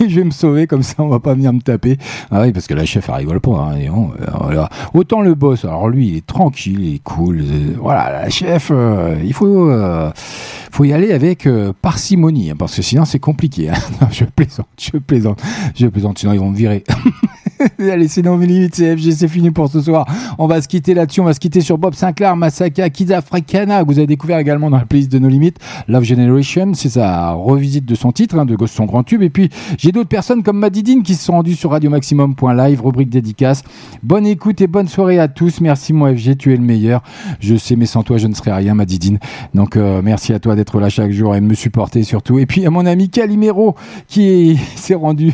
[0.00, 1.98] Je vais me sauver comme ça, on va pas venir me taper.
[2.30, 3.50] Ah oui, parce que la chef, elle rigole pas.
[3.72, 4.68] hein, et bon, euh, voilà.
[4.94, 7.40] Autant le boss, alors lui, il est tranquille, il est cool.
[7.40, 10.12] euh, voilà, la chef, euh, il faut, euh,
[10.70, 11.48] faut y aller avec
[11.82, 13.70] parcimonie, hein, parce que sinon c'est compliqué.
[13.70, 13.74] hein.
[14.12, 15.42] Je plaisante, je plaisante,
[15.74, 16.84] je plaisante, sinon ils vont me virer.
[17.78, 20.06] Allez, c'est non limite, c'est FG, c'est fini pour ce soir.
[20.38, 23.82] On va se quitter là-dessus, on va se quitter sur Bob Sinclair, Masaka, Kids Africana,
[23.82, 25.58] que vous avez découvert également dans la playlist de nos limites.
[25.88, 29.22] Love Generation, c'est sa revisite de son titre, hein, de son grand tube.
[29.22, 33.62] Et puis, j'ai d'autres personnes comme Madidine qui se sont rendues sur radiomaximum.live, rubrique dédicace.
[34.02, 35.60] Bonne écoute et bonne soirée à tous.
[35.60, 37.02] Merci, mon FG, tu es le meilleur.
[37.40, 39.18] Je sais, mais sans toi, je ne serais rien, Madidine.
[39.54, 42.38] Donc, euh, merci à toi d'être là chaque jour et me supporter surtout.
[42.38, 43.74] Et puis, à mon ami Calimero
[44.06, 45.32] qui est- s'est rendu.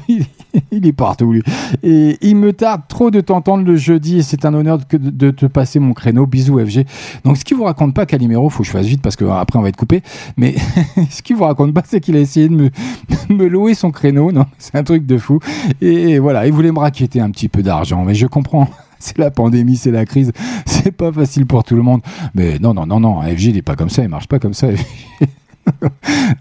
[0.70, 1.42] il est partout, lui.
[1.82, 5.46] Et il me tarde trop de t'entendre le jeudi c'est un honneur de, de te
[5.46, 6.26] passer mon créneau.
[6.26, 6.84] Bisous, FG.
[7.24, 9.34] Donc, ce qu'il vous raconte pas, Calimero, faut que je fasse vite parce que euh,
[9.34, 10.02] après on va être coupé.
[10.36, 10.54] Mais
[11.10, 12.70] ce qu'il vous raconte pas, c'est qu'il a essayé de me,
[13.28, 14.32] me louer son créneau.
[14.32, 15.40] Non, c'est un truc de fou.
[15.80, 18.04] Et voilà, il voulait me raqueter un petit peu d'argent.
[18.04, 18.68] Mais je comprends.
[19.00, 20.32] C'est la pandémie, c'est la crise.
[20.64, 22.00] C'est pas facile pour tout le monde.
[22.34, 23.20] Mais non, non, non, non.
[23.20, 24.02] FG, il est pas comme ça.
[24.02, 24.68] Il marche pas comme ça.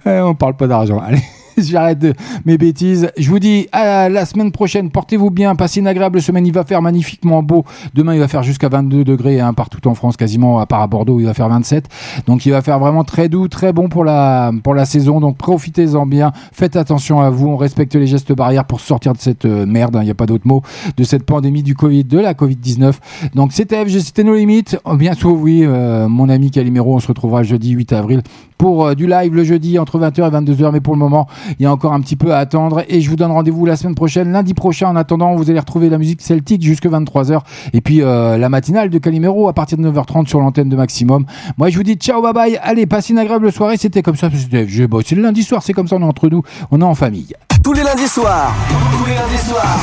[0.05, 0.99] Eh, on parle pas d'argent.
[0.99, 1.21] Allez.
[1.57, 2.13] J'arrête de
[2.45, 3.09] mes bêtises.
[3.17, 4.89] Je vous dis à la semaine prochaine.
[4.89, 5.55] Portez-vous bien.
[5.55, 6.45] Passez une agréable semaine.
[6.45, 7.65] Il va faire magnifiquement beau.
[7.93, 10.87] Demain, il va faire jusqu'à 22 degrés hein, partout en France, quasiment, à part à
[10.87, 11.87] Bordeaux, il va faire 27.
[12.27, 15.19] Donc, il va faire vraiment très doux, très bon pour la, pour la saison.
[15.19, 16.31] Donc, profitez-en bien.
[16.51, 17.47] Faites attention à vous.
[17.47, 19.95] On respecte les gestes barrières pour sortir de cette euh, merde.
[19.95, 20.61] hein, Il n'y a pas d'autre mot.
[20.97, 22.93] De cette pandémie du Covid, de la Covid-19.
[23.35, 24.77] Donc, c'était FG, c'était nos limites.
[24.85, 28.21] Oh, Bientôt, oui, euh, mon ami Calimero, on se retrouvera jeudi 8 avril
[28.63, 30.71] pour euh, du live le jeudi entre 20h et 22h.
[30.71, 31.27] Mais pour le moment,
[31.59, 32.85] il y a encore un petit peu à attendre.
[32.87, 34.87] Et je vous donne rendez-vous la semaine prochaine, lundi prochain.
[34.87, 37.41] En attendant, vous allez retrouver la musique celtique jusque 23h.
[37.73, 41.25] Et puis euh, la matinale de Calimero à partir de 9h30 sur l'antenne de Maximum.
[41.57, 42.57] Moi, je vous dis ciao, bye bye.
[42.63, 43.75] Allez, passez une agréable soirée.
[43.75, 44.29] C'était comme ça.
[44.33, 44.65] C'était.
[44.87, 46.41] Bon, c'est le lundi soir, c'est comme ça, on est entre nous.
[46.71, 47.33] On est en famille.
[47.61, 48.53] Tous les lundis soirs.
[48.97, 49.77] Tous les lundis soirs.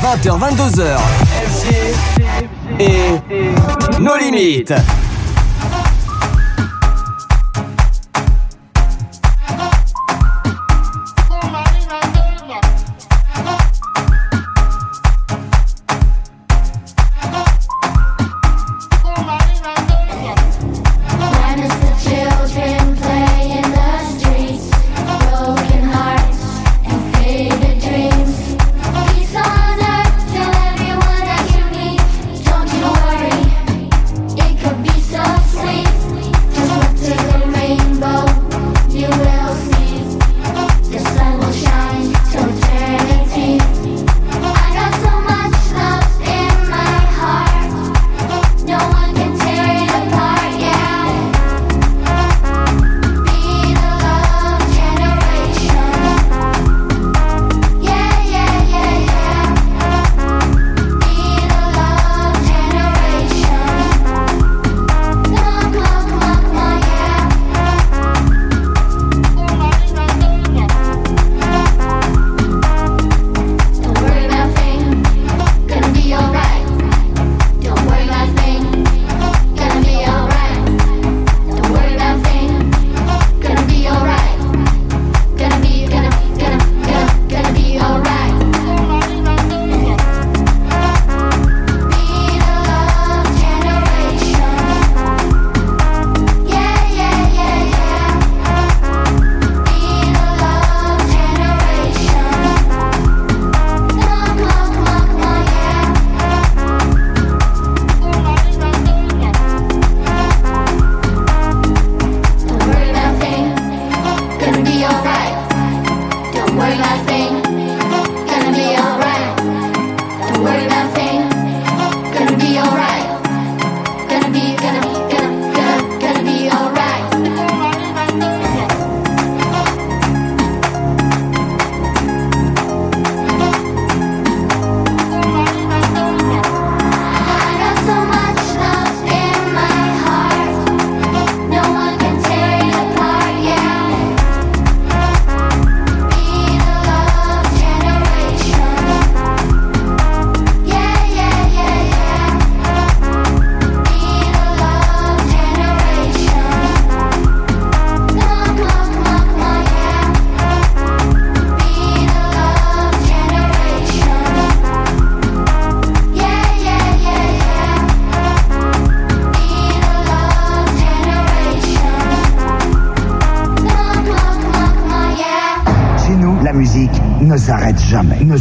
[0.00, 0.96] 20h, 22h.
[1.50, 4.72] FG et nos limites.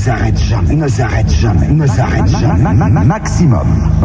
[0.01, 2.73] S'arrête jamais, ne s'arrête jamais, ne s'arrête jamais,
[3.05, 4.01] Maximum.